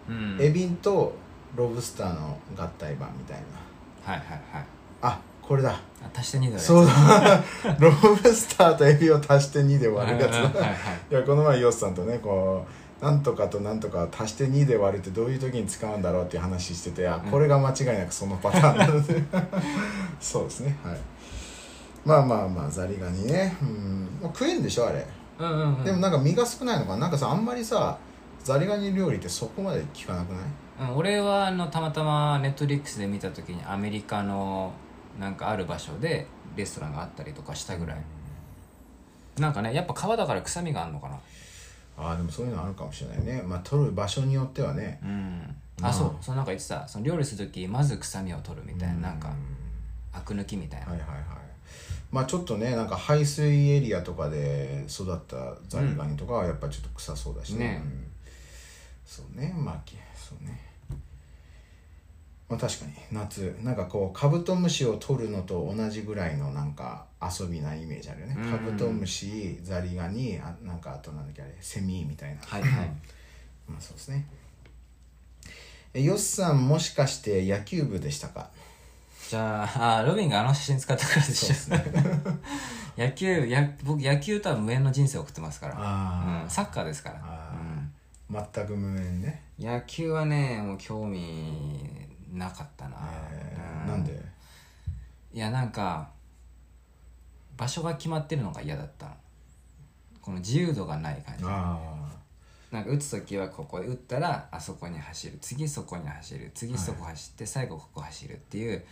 [0.09, 0.37] うん。
[0.41, 1.13] エビンと
[1.55, 4.13] ロブスターの合体版みたいな。
[4.13, 4.65] はいはいはい。
[5.03, 5.71] あこれだ。
[5.71, 7.43] あ足して2で割るそうだ。
[7.79, 7.91] ロ
[8.21, 10.71] ブスターとエビを足して2で割るやつはいはいだはい
[11.11, 11.13] い。
[11.13, 19.23] やこの前ヨスさんとねこうなんとかとなんとかを足して2で割るってどういう時に使うんだろうっていう話しててあこれが間違いなくそのパターンなので
[20.21, 20.97] そうですねはい。
[22.05, 23.55] まあまあまあザリガニね。
[23.61, 24.09] うん。
[24.23, 25.05] 食えんでしょあれ、
[25.39, 25.83] うんうんうん。
[25.83, 26.97] でもなんか身が少ないのかな。
[26.97, 27.97] なんかさあんまりさ
[28.43, 30.39] ザリガニ料理ってそこまで効かなくな
[30.85, 30.89] い？
[30.89, 34.71] うん俺はあのたまたまネットリックスで見た時にアメリカの
[35.19, 36.25] なんかある場所で
[36.55, 37.97] レストランがあったりとかしたぐらい。
[39.39, 41.15] なんかねやっぱ皮だから臭みがあるのかな
[41.97, 43.41] ああでもそういうのあるかもしれないね。
[43.45, 44.99] まあ取る場所によってはね。
[45.03, 45.55] うん。
[45.79, 45.91] まあ。
[45.91, 46.15] あそう。
[46.21, 46.87] そのなんか言ってた。
[46.87, 49.33] その料理する時まず臭みを取るみたいななんか
[50.13, 50.87] アク抜きみたいな。
[50.87, 51.19] はいはいはい。
[52.11, 57.81] まあちょっとねなんか排水エリアとかで育ったザリガニとかはやっぱちょっと臭そうだしね,、ね。
[57.83, 58.07] うん。
[59.05, 59.53] そうね。
[59.55, 60.70] まあきそうね
[62.51, 68.51] まあ確かに夏なんかこうカブトムシを取るのと同じぐらいのなんか遊びなイメージあるよね、うん。
[68.51, 72.41] カブトムシザリガニあなんかあとなんだっけあれセミみたいな。
[72.45, 72.87] はいはい。
[73.69, 74.27] まあそうですね。
[75.93, 78.49] えヨッさんもしかして野球部でしたか？
[79.29, 81.55] じゃああロビンがあの写真使ったからでしょ。
[83.01, 86.43] 野球や僕野球とは無縁の人生を送ってますから。
[86.43, 87.21] うん、サッカーですから。
[87.23, 87.53] あ
[88.29, 88.41] うん。
[88.53, 92.99] 全く無縁ね、野球はねもう興味なかったな、う
[93.31, 94.21] えーなんで？
[95.33, 96.09] いやなんか
[97.57, 99.13] 場所が決まってるのが嫌だったの。
[100.21, 101.43] この自由度がない感じ。
[101.47, 101.77] あ
[102.71, 105.37] なんか打つ時はここで打ったらあそこに走る。
[105.41, 106.51] 次そこに走る。
[106.53, 108.83] 次そこ走って、最後ここ走るっていう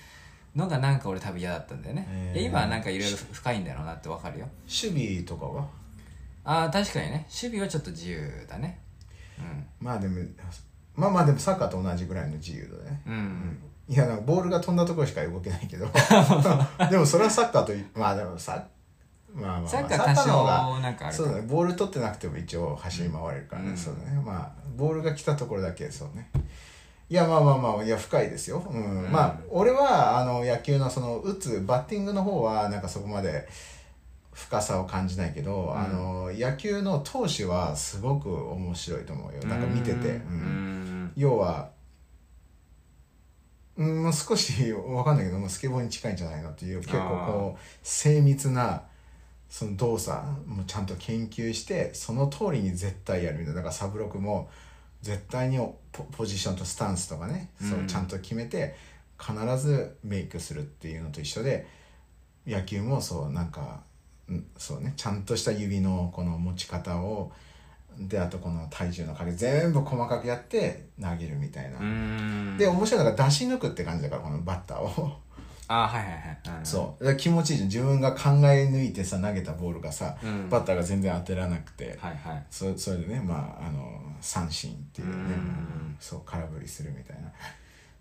[0.56, 2.46] のがなんか俺多分嫌だったんだよね、へー。
[2.46, 4.48] 今はなんかいろいろ深いんだろうなってわかるよ。
[4.68, 5.68] 守備とかは？
[6.44, 7.28] ああ確かにね。
[7.30, 8.80] 守備はちょっと自由だね。
[9.80, 10.20] まあでも
[11.00, 13.60] まあまあでもサッカーと同じぐらいの自由度ね、うん、うん。
[13.88, 15.88] いやなんかボールが飛んだところしか動けないけど。
[16.92, 18.64] でもそれはサッカーといまあでもさ
[19.34, 21.42] まあまあ、まあ、サッカー多の方がそうだね。
[21.44, 23.78] ボール取ってなくても一応走り回れるからね、うん。
[23.78, 24.22] そうだね。
[24.24, 26.30] まあボールが来たところだけそうね。
[27.10, 29.06] いやまあまあまあいや深いですよ、うん。
[29.06, 29.12] うん。
[29.12, 33.48] まあ俺はあの野球のその打つバッティングの方はなんかそこまで
[34.34, 39.44] 深さを感じないけど、んあの野球の投手はすごく面白いと思うよ。
[39.44, 40.49] なんか見てて、ううんん
[41.20, 41.70] 要は
[43.78, 48.84] うんもう少しわかんないけどもうスケボーに近いんじゃないのっていう結構こう精密な
[49.50, 53.56] その動作もちゃんと研究してその通りに絶対やるみたいな。
[53.56, 54.50] だからサブロクも
[55.02, 55.58] 絶対に
[55.92, 57.88] ポポジションとスタンスとかね、そううん。
[57.88, 58.76] ちゃんと決めて
[59.20, 61.68] 必ずメイクするっていうのと一緒で
[62.48, 63.82] 野球もそうなんか
[64.30, 67.32] うんそうねちゃんとした指のこの持ち方を
[68.00, 72.56] であとこの体重のかけ全部細かくやって投げるみたいな、うん。
[72.58, 75.12] で面白いのが出し抜くって感じだからこのバッターを。
[75.68, 76.62] あはいはいはい、う。
[76.62, 77.68] んそう気持ちいいじゃん。
[77.68, 80.50] 自分が考え抜いてさ投げたボールがさ、うん。
[80.50, 82.46] バッターが全然当てらなくて、はいはい。
[82.50, 85.98] そそれでねまああの三振っていうね、うん。
[86.00, 87.32] そう空振りするみたいな。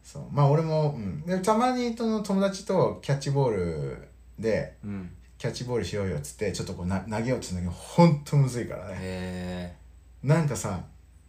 [0.05, 0.23] そう。
[0.31, 5.11] まあ俺も、うん、でたまにその友達とキャッチボールでうん。
[5.39, 8.97] キャッチボールしようよっつってちょっとこうな投げようとするんだけどほんとむずいからね。
[8.99, 9.77] へ
[10.23, 10.81] なんかさ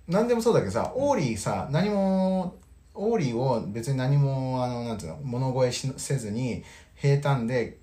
[0.07, 2.57] 何でもそうだけどさオーリーさ何も
[2.95, 6.63] オーリーを別に何もあのなんていうの物越しせずに
[6.95, 7.77] 平坦で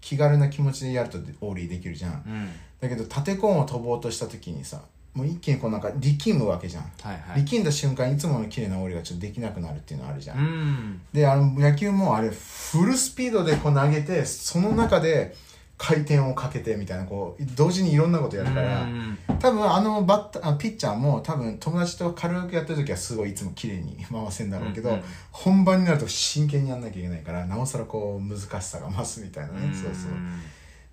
[0.00, 2.24] 気軽な気持ちでやるとオーリーできるじゃん。
[2.26, 2.48] えうん。
[2.80, 4.82] だけど縦コーンを飛ぼうとした時にさ
[5.14, 7.44] もう一気にこうなんか力むわけじゃん、はいはい。
[7.44, 11.00] 力んだ瞬間いつもの綺麗なオーリーがちょっとできなくなるっていうのあるじゃん、うん。
[11.12, 15.34] であの野球もあれフルスピードでこう投げてその中で
[15.76, 19.18] 回転をかけてみたいなこう同時にいろんなことやるから、うん。
[19.40, 25.02] 多分あのバッタピッチャーも多分友達と軽くやってる時はすごいいつも綺麗に 回せんだろうけど、うんうん。
[25.32, 30.12] 本番になると真剣にやんなきゃいけないからなおさらこう難しさが増すみたいなね、そうそう。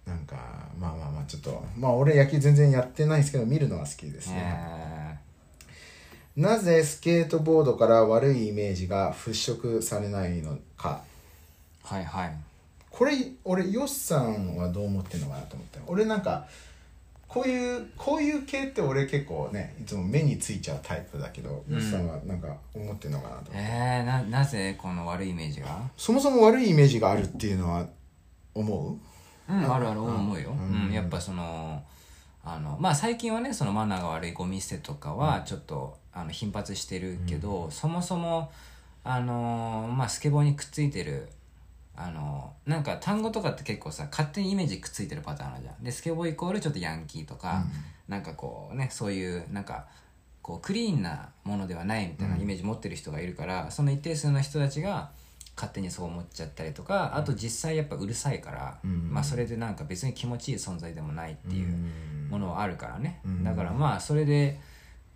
[0.06, 0.36] なんか
[0.80, 5.18] まあまあまあちょっとまあ俺野球全然やってないですけど見るのは好きですね、
[6.36, 11.04] へなぜスケートボードから悪いイメージが払拭されないのか。
[11.86, 12.51] ーはいはい
[12.92, 13.14] これ
[13.44, 16.46] 俺ヨシさんはどう思ってんのかなと思った俺なんか
[17.28, 21.76] こういうこういう系って俺結構ねいつも目についちゃうタイプだけど、うん。
[21.76, 25.80] ヨシさんはなんか思ってんのかなと思って、えー、ななぜこの悪いイメージが？
[25.96, 27.88] そもそも悪いイメージがあるっていうのは
[28.54, 28.98] 思
[29.50, 29.54] う？
[29.54, 30.88] うんあるある思うよ、うん。
[30.88, 31.82] うんやっぱその
[32.44, 38.52] あのまあ最近はねそのマナーが悪いゴミ捨てとかはちょっと、あの頻発してるけど、そもそも
[39.06, 41.30] あのまあスケボーにくっついてる
[42.04, 45.84] あのなんか単語とかって結構さ勝手にイメージくっついてるパターンあるじゃん。
[45.84, 47.64] でスケボーイコールちょっとヤンキーとか、
[48.08, 49.86] なんかこうねそういうなんか
[50.42, 55.12] こうクリーンなものではないみたいなイメージ持ってる人がいるから、その一定数の人たちが
[55.56, 59.12] 勝手にそう思っちゃったりとかあと実際やっぱうるさいから、うん。
[59.12, 61.76] まあ、それでなんか別に気持ちいい存在でもないっていう
[62.30, 63.44] ものはあるからね、うん。
[63.44, 64.60] だからまあそれで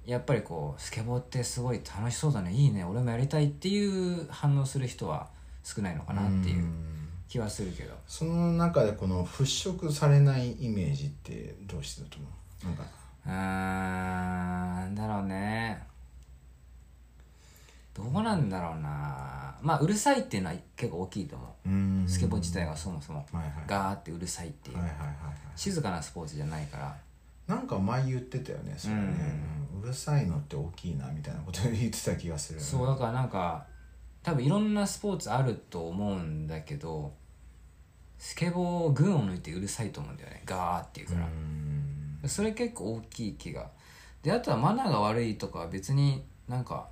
[0.05, 5.29] やっぱりこうスケボーってすごい楽しそうだねいいね俺もやりたいっていう反応する人は
[5.66, 6.63] 少ないのかなっていう
[7.28, 7.93] 気はするけど。
[8.07, 12.28] その中でこの払拭されないイメージってどうしてだと思
[12.63, 12.66] う？
[12.68, 12.84] なんか。
[13.26, 15.84] うーんだろうね。
[17.95, 19.55] どうなんだろうな。
[19.61, 21.70] まあうるさいっていうのは結構大きいと思う。
[21.70, 22.05] うん。
[22.07, 23.26] スケボー自体がそもそも。
[23.32, 23.51] はいはい。
[23.66, 24.78] ガーってうるさいっていう。
[24.78, 25.16] はいはいはいはい。
[25.55, 26.95] 静かなスポーツじゃないから。
[27.47, 29.01] なんか前言ってたよねそれね、
[29.74, 29.82] うん。
[29.84, 32.59] うるさいのって大きいなみたいなこと言ってた気がする。
[32.59, 33.66] そうだからなんか
[34.26, 37.13] 多分いろんなスポーツあると思うんだけど
[38.17, 40.41] スケボー群を抜いてうるさいと思うんだよね。
[40.47, 42.28] ガーっていうから、うん。
[42.28, 43.69] それ結構大きい気が。
[44.23, 46.88] であとはマナーが悪いとかは別になんか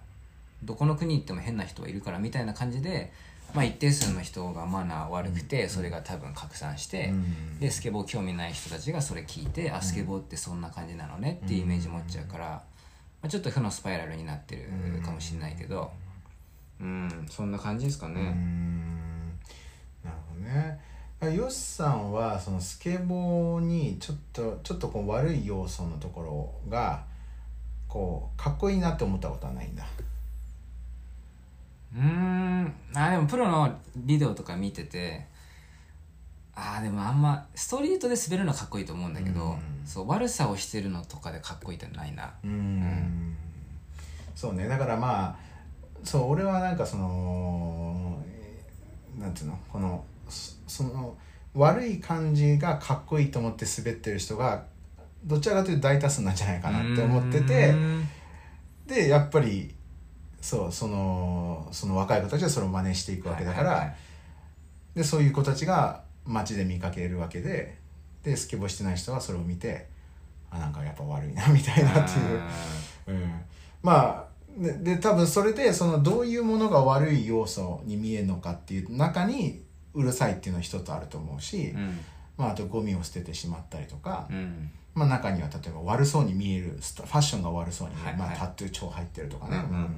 [0.62, 3.12] どこの国行っても変な人はいるからみたいな感じで、
[3.56, 7.60] まあ、一定数の人がマナー悪くてそれが多分拡散して、うん。
[7.60, 12.64] でスケボー興味ない人たちがそれ聞いて、あスケボーってそんな感じなのねっていうイメージ持っちゃうから、ま
[13.24, 15.90] あ、ちょっと負のスパイラルになってるかもしれないけど
[16.80, 18.22] うんそんな感じですかね。
[18.22, 19.28] ん。
[20.04, 20.80] なるほどね。
[21.32, 27.04] ヨシさんはそのスケボーにちょっとちょっとこう悪い要素のところが
[27.88, 29.86] こうかっこいいなって思ったことはないんだ。
[31.96, 32.74] うーん。
[32.96, 35.28] あでもプロのビデオとか見てて
[36.56, 39.60] あーでもあんまストリートで滑るのはかっこいいと思うんだけど、うん。
[39.86, 42.34] そう悪さをしてるのとかでかっこいいってないな。
[42.44, 43.38] うーん。
[44.36, 44.68] そうね。
[44.68, 45.53] だからまあ
[46.04, 49.60] そう俺はなんかそのえーなんていうの？
[49.72, 51.16] このそその
[51.54, 54.64] 悪い感じがかっこいいと思って滑ってる人が
[55.24, 57.74] どちらかというと大多数なんじゃないかなって思ってて
[58.88, 59.74] でやっぱり
[60.42, 63.98] そうそのその若い子たちはそれを真似していくわけだから、はいはいはい。
[64.96, 67.78] でそういう子たちが街で見かけるわけで
[68.24, 69.88] でスケボーしてない人はそれを見て
[70.50, 72.42] あなんかやっぱ悪いなみたいなっていう。
[73.08, 73.42] うん、
[73.82, 82.00] まあでで多分それでそのどういうものが悪い要素に見えるのかっていう中にうるさいっていうのは一つあると思うし、うん。
[82.38, 84.72] まあ、あとゴミを捨ててしまったりとか、うん。
[84.96, 88.30] まあ、中には例えば悪そうに見えるファッションが悪そうに見える、はいはい。
[88.30, 89.92] まあ、タトゥー超入ってるとかね、うんうんうん。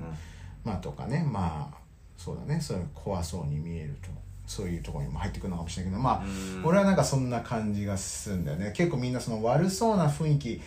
[0.63, 1.25] まあとかね。
[1.29, 1.77] まあ
[2.17, 2.59] そうだね。
[2.59, 4.09] それ怖そうに見えると
[4.47, 6.27] そういうところにも入ってくるのかもしれないけどまあ、う
[6.61, 6.65] ん。
[6.65, 8.73] 俺はなんかそんな感じがするんだよね。
[8.75, 10.61] 結構みんなその悪そうな雰囲気。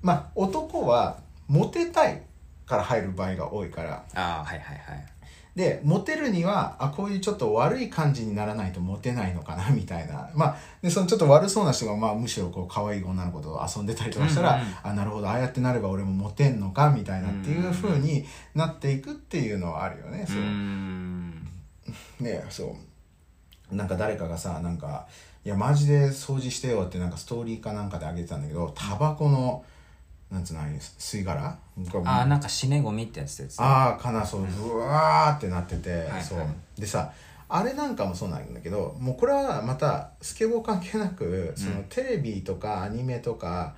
[0.00, 2.22] まあ男はモテたい
[2.66, 4.04] から入る場合が多いから。
[4.14, 5.12] ああはいはいはい。
[5.54, 10.30] でモテるにはあこういうちょっと悪い感じにならないとモテないのかなみたいな。
[10.34, 20.24] まあでそのちょっと悪そうな人が、まあ、むしろこう可愛い女の子と遊んでたりとかしたら、うんうんあなるほどああやってなれば俺もモテんのかみたいなっていう風になっていくっていうのはあるよね。
[20.26, 20.38] そう。
[20.38, 20.42] う
[22.24, 22.74] ねそ
[23.70, 23.74] う。
[23.74, 25.06] なんか誰かがさなんか
[25.44, 29.64] 「いやマジで掃除してよ」ってなんかストーリーかなんかであげてたんだけどタバコの
[30.32, 31.42] なんつうの吸い殻？
[31.42, 31.58] が
[32.06, 33.66] ああなんか死ねゴミってやつですね。
[33.66, 36.40] ああかなそうブワーってなってて、はいそう。
[36.78, 37.12] でさ
[37.50, 43.74] あれなんかもそうなんだけどもうこれはまたスケボー関係なくそのテレビとかアニメとか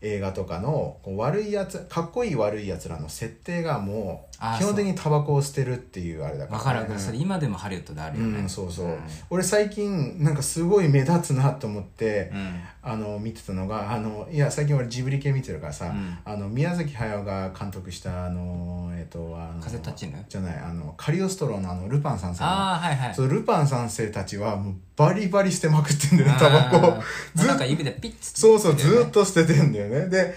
[0.00, 7.00] 映画とかのこう悪いやつかっこいい悪いやつらの設定がもう基本的にタバコを捨てるっていうあれだから、わかるわかる。
[7.00, 8.38] それ今でもハリウッドであるよね。
[8.38, 8.70] うん、そう。
[8.70, 8.98] そう、ん
[9.28, 12.60] 俺最近なんかすごい目立つなと思って、うん
[12.90, 16.18] あの見てたのがあのいや最近俺ジブリ系見てるからさ、うん。
[16.24, 22.48] あの宮崎駿が監督したあのえっ、とあの風立ちぬじゃないあのカリオストロのあのルパン三世の。
[22.48, 23.14] ああはいはい。
[23.14, 26.76] そうルパン三世たちはもうバリバリ捨てまくってんだよねタバコ。
[26.76, 27.02] あー
[27.34, 28.40] ずっなんか指でピッつって。
[28.40, 30.08] そうそうずっと捨ててんだよね。
[30.08, 30.34] で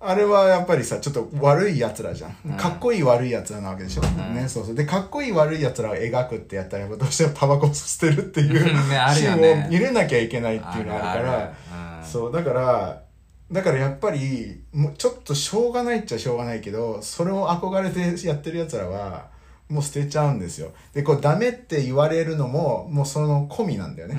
[0.00, 2.56] あれはやっぱりさちょっと悪いやつらじゃん、うん。
[2.56, 4.34] かっこいい悪いやつらなわけでしょ、ん。
[4.34, 4.74] ねそうそう。
[4.74, 11.98] でかっこいい悪いやつらを描くってやったらやっぱどうしてもタバコを捨てるっていうシーンを入れなきゃいけないっていうのがあるから。
[12.00, 12.04] うん。
[12.04, 12.32] そう。
[12.32, 13.02] だから
[13.50, 19.28] だからやっぱりもうちょっとしょうがないっちゃしょうがないけどそれを憧れてやってるやつらは
[19.68, 20.72] もう捨てちゃうんですよ。
[20.94, 24.16] でこうダメって言われるのももうその込みなんだよね、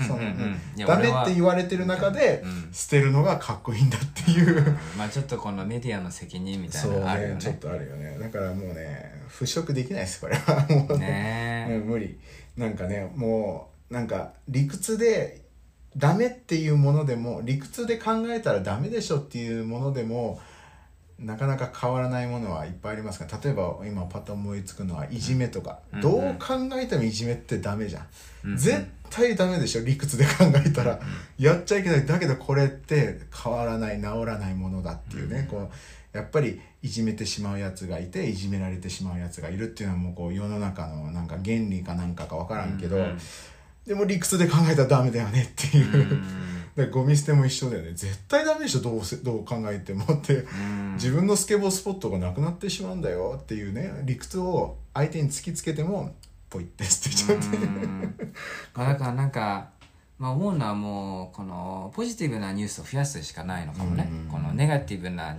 [0.86, 2.70] ダメって言われてる中でうん。
[2.74, 7.36] 捨てるのがかっこいいんだっていう、 まあちょっとこのメディアの責任みたそいうなのあるよね。
[7.36, 7.42] ね。
[7.42, 8.18] ちょっとあるよね。
[8.20, 10.66] だからもうね払拭できないですこれは。
[10.70, 11.68] もうね。
[11.70, 12.20] うん無理。
[12.58, 15.42] なんかねもうなんか理屈で
[15.96, 20.40] ダメっていうものでも理屈で考えたらダメでしょっていうものでも
[21.20, 28.08] なかなか変わらないものはいっぱいありますから例えば今パッと思いつくのはいじめとか、うんどう考えてもいじめってダメじゃん、
[28.46, 28.58] うんうん。
[28.58, 31.00] 絶対ダメでしょ理屈で考えたら、
[31.40, 32.06] やっちゃいけない。
[32.06, 35.72] だけどこれって変わらない治らないものだっていうね、こ
[36.14, 43.18] うやっぱりいじめてしまうやつがいていじめられてしまうやつがいるっていうのはもうこう世の中のなんか原理かなんかか分からんけど、うん
[43.88, 46.22] でも理屈で考えたらダメだよねっていう、
[46.78, 47.94] うんだからゴミ捨ても一緒だよね。
[47.94, 50.94] 絶対ダメでしょどうせどう考えてもって、うん。
[50.94, 53.40] 自分のスケボースポットがなくなってしまうんだよ。
[53.42, 56.14] っていうね理屈を相手に突きつけても
[56.50, 57.58] ポイって捨てちゃって、
[58.76, 59.70] だからなんか、
[60.20, 64.32] まあ、思うのはもうこのポジティブなニュースを増やすしかないのかもね、うん。
[64.32, 65.36] このネガティブな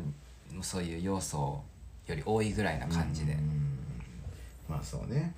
[0.61, 1.63] そういう要素
[2.07, 3.37] より多いぐらいな感じで、
[4.69, 5.35] まあそうね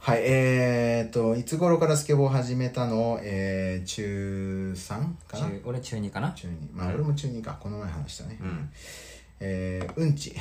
[0.00, 3.18] はいえー、っといつ頃からスケボーを始めたの？
[3.22, 4.88] えー、中 3?
[5.26, 5.46] かな？
[5.48, 6.32] 中俺中2かな？
[6.32, 7.58] 中2まあ俺も中2か。
[7.60, 8.70] この前話したね、うん。
[9.40, 10.34] えー、うんち。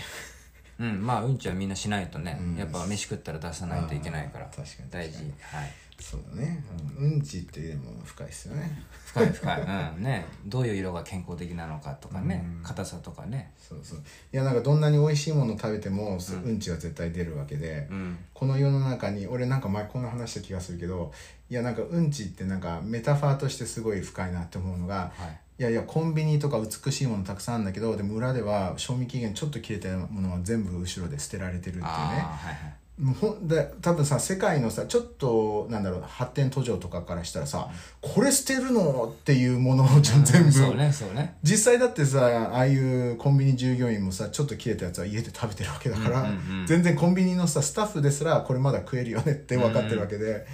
[0.80, 2.56] うんまあうんちはみんなしないとね、うん。
[2.56, 4.46] やっぱ飯食ったら出さないといけないから。
[4.46, 4.90] 確かに。
[4.92, 5.18] 大事。
[5.42, 6.64] はいそうだね、
[7.00, 8.84] うん、うんちってでも深いですよね。
[9.08, 9.62] 深い深い。
[9.62, 10.04] うん。
[10.04, 10.26] ね。
[10.46, 12.46] どういう色が健康的なのかとかね。
[12.58, 12.64] うん。
[12.64, 13.52] 硬さとかね。
[13.58, 14.00] そうそう。
[14.32, 18.18] いやなんかどんなに美味しいもの食べても、うん、ちは絶対出るわけで、うん。
[18.34, 21.12] この世の中に俺なんか前こんな話した気がするけど
[21.50, 25.40] いやなんかうんちってなんかメタファーとしてすごい深いなって思うのがはい。
[25.60, 31.84] いやいやコンビニとか美しいものたくさんあるんだけどでも裏では賞味期限ちょっと切れたものは全部後ろで捨てられてるっていうね。
[31.84, 32.87] はいはい
[33.20, 37.70] ほんで多分さ世界のさちょっとなんだろう発展途上とかからしたらさ
[38.02, 41.36] これ捨てるのっていうものを じゃ全部、そうねそうね。
[41.44, 46.66] 実際だってさああいうコンビニ従業員もさちょっと切れたやつは家で食べてるわけだから、うんうんうん。
[46.66, 50.48] 全然コンビニのさスタッフですらこれまだ食えるよねって分かってるわけで、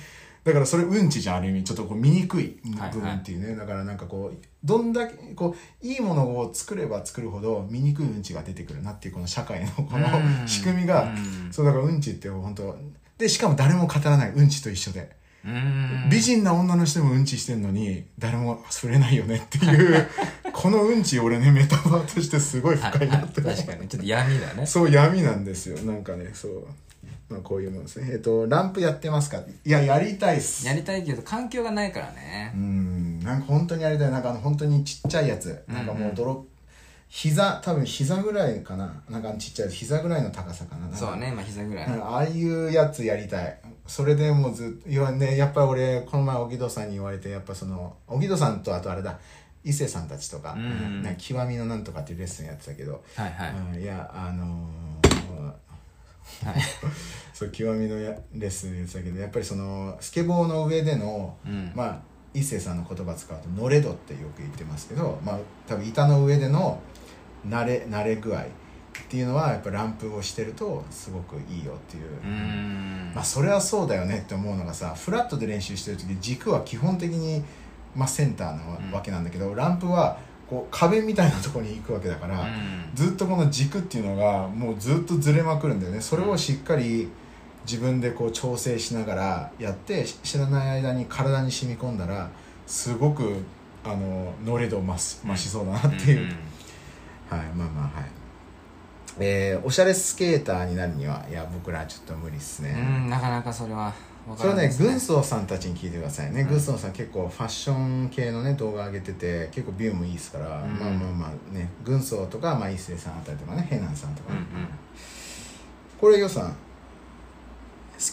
[0.43, 2.59] だからそれうんちじゃんある意味ちょっとこう醜い
[2.91, 10.47] 部分っていうね、だからなんかこうどんだけこういいものを作れば作るほど醜いうんちが出てくるなっていうこの社会のこのうん。
[10.47, 11.07] 仕組みが、う
[11.47, 11.51] ん。
[11.51, 12.75] そうだからうんちって本当
[13.17, 15.15] でしかも誰も語らないうんちと一緒で。
[15.45, 16.07] うん。
[16.09, 20.07] 美人な女の人もうんちしてんのに誰も触れないよねっていう
[20.53, 23.87] このうんち俺ねメタファーとしてすごいはいは深いないって、確かに。
[23.87, 24.65] ちょっと闇だね。
[24.65, 25.77] そう闇なんですよ。
[25.79, 26.67] なんかねそう、
[27.33, 28.09] まあ、こういうもんですね。
[28.11, 29.37] えっ、とランプやってますか？
[29.37, 30.65] いややりたいっす。
[30.65, 33.19] やりたいけど環境がないからうねん。
[33.19, 34.11] なんか本当にやりたい。
[34.11, 35.63] なんかあの本当にちっちゃいやつ。
[35.67, 36.45] なんかもう泥、
[37.09, 39.01] 膝多分膝ぐらいかな。
[39.09, 40.95] なんかちっちゃい膝ぐらいの高さかな。
[40.95, 41.31] そうね。
[41.31, 41.87] まあ膝ぐらい。
[41.87, 43.59] うんああいうやつやりたい。
[43.85, 49.19] それでもうずっといや,、ね、やっぱり俺この前荻戸さんに言われてやっぱその荻戸さんとあとあれだ。
[49.65, 51.01] 伊勢さんたちとか,、うん。
[51.01, 53.53] なんか極みのなんとかっていうレッスンやってたけど、はいはい。
[53.75, 54.92] うん、いやあのー
[56.45, 56.55] はい。
[57.33, 61.71] そう極みのやレッスンやってたけどやっぱりそのスケボーの上での、うん。
[61.75, 66.79] まあ伊勢さんの言葉使うと「のれど」ってよく言ってますけど、まあ、多分板の上での
[67.47, 68.45] 慣れ慣れ具合っ
[69.09, 72.03] ていうのはやっぱランプをしてるとすごくいいよっていう。
[73.13, 77.43] まあそれはそうだよねって思うのがさフラットで練習してる時軸は基本的に、
[77.95, 80.17] まあ、センターなうんわけなんだけど、ランプは
[80.49, 82.49] こう壁みたいなところに行くわけだから、うん。
[82.93, 86.01] ずっとこの軸っていうのがもうずっとずれまくるんだよね。
[86.01, 87.09] それをしっかり
[87.65, 92.29] 自分でこう調整しながらやってし知らない間に体に染み込んだら
[92.67, 93.43] すごく
[93.85, 96.29] あのノレ度増し増しそうだなっていう、ん
[97.29, 98.09] はいまあまあはい。
[99.19, 103.91] えーおしゃれスケーターになるにはいや僕らはちょっと無理っすね、うんなかなかそれは。
[103.91, 106.47] 分それはね軍曹さんたちに聞いてくださいね、うん。
[106.47, 110.79] 軍曹さん結構ファッション系のね動画上げてて結構ビューもいいですから、ん。
[110.79, 114.67] まあまあまあね軍曹とか、まあ、一星さんあたりとかねヘナンさんとかね、うんうん。
[115.99, 116.55] これよさん好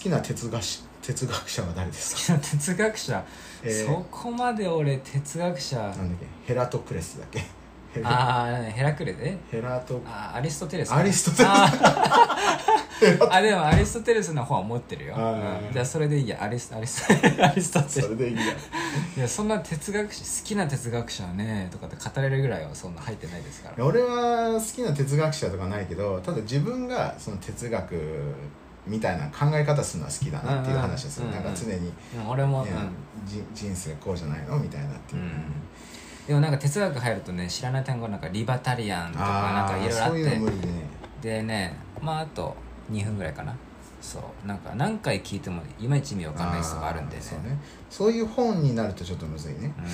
[0.00, 3.24] きな哲学し哲学者は誰ですか、好きな哲学者、
[3.62, 3.86] えー。
[3.86, 5.76] そこまで俺哲学者。
[5.78, 6.26] なんだっけ？
[6.46, 7.42] ヘラトクレスだっけ？
[8.04, 11.50] ああヘラクレでヘラトあーアリストテレスアリストテレス
[13.30, 15.72] あでもアリストテレスの本は持ってるよ、うん。
[15.72, 16.42] じゃあそれでいいや。
[16.42, 18.01] アリスアリス アリストテレス。
[18.03, 18.42] それでいいや。
[19.16, 23.84] いやそんな哲学者好きな哲学者ねとかって語れるぐらいはそんな入ってないですから。
[23.84, 28.34] 俺は好きな哲学者とかないけどただ自分がその哲学
[28.86, 32.70] みたいな考え方するのは好きだなっていう話をする、うんうんなんか常に、うん俺も、ね
[33.26, 35.30] じ人生こうじゃないのみたいなっていう、うん。
[36.26, 40.72] でもなんか哲学入るとね知らない単語なんかリバタリアンとかなんかいろいろあそういうっての無理でね。
[41.20, 42.57] でねまああと
[42.91, 43.55] 2分ぐらいかな。
[44.01, 44.47] そう。
[44.47, 47.22] なんか何回聞いてもいまいち意味わかんない人があるんでね。
[47.22, 47.59] ーそうね。
[47.91, 49.72] そういう本になるとちょっとむずいね。
[49.78, 49.84] うん。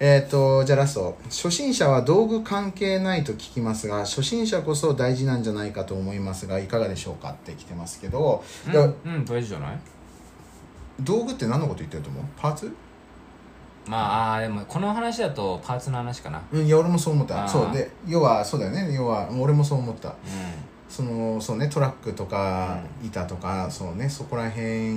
[0.00, 1.16] えっ、とじゃあラスト。
[1.24, 9.78] 初心者は道具関係ないと聞きますが初心者こそ大事なんじゃないかと思いますがいかがでしょうかって来てますけど、うん、うん、大事じゃない？
[11.00, 12.24] 道具って何のこと言ってると思う？
[12.36, 12.72] パーツ？
[13.86, 16.42] まあでもこの話だとパーツの話かな。
[16.52, 17.46] うんいや俺もそう思った。
[17.46, 17.72] そう。
[17.72, 18.94] で要はそうだよね。
[18.94, 20.08] 要は俺もそう思った。
[20.08, 20.12] う
[20.94, 24.92] そのそうねトラックとか板とか、そうねそこら辺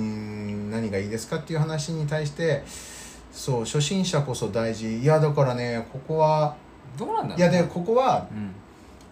[0.70, 2.62] 何がいいですかっていう話に対して
[3.32, 5.00] そう初心者こそ大事。
[5.00, 6.54] いやだからねここは
[6.94, 8.52] んどうなんだろういやでここはうん。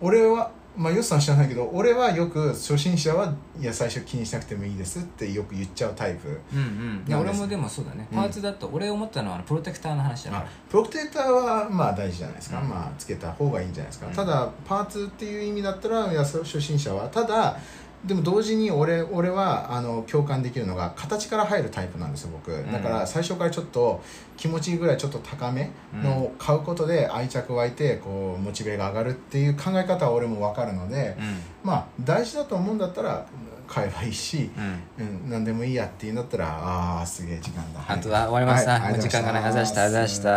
[0.00, 6.40] 俺はまあヨスさん知らないけど俺はよく初心者はいや最初気にしなくてもいいですってよく言っちゃうタイプ。
[6.52, 7.04] うんうん。
[7.06, 8.06] いや俺もでもそうだね。
[8.10, 8.18] うん。
[8.18, 10.48] パーツだと俺思ったのはプロテクターの話だかあら。
[10.68, 12.68] プロテクターはまあ大事じゃないですか、うん。
[12.68, 14.12] まあつけた方がいいんじゃないですか、うん。
[14.14, 17.08] ただパーツっていう意味だったらいやそ初心者は。
[17.08, 17.58] ただ
[18.06, 22.56] でも同時に俺俺はあの共感できるのが形から入るタイプなんですよ僕。
[22.56, 22.72] ん。
[22.72, 24.00] だから最初からちょっと
[24.36, 31.16] 気持ちいいぐらいちょっと高めのを買うことで愛着湧いてこうモチベが上がるっていう考え方は俺も分かるので、
[31.64, 33.26] うまあ大事だと思うんだったら
[33.66, 35.24] 買えばいいし、んうん。
[35.24, 37.84] うん、何でもいいやっていうんだったらああーすげえ時間だ。
[37.88, 39.44] あとは終わりました、はい時間がない。
[39.44, 40.30] あざしたあざした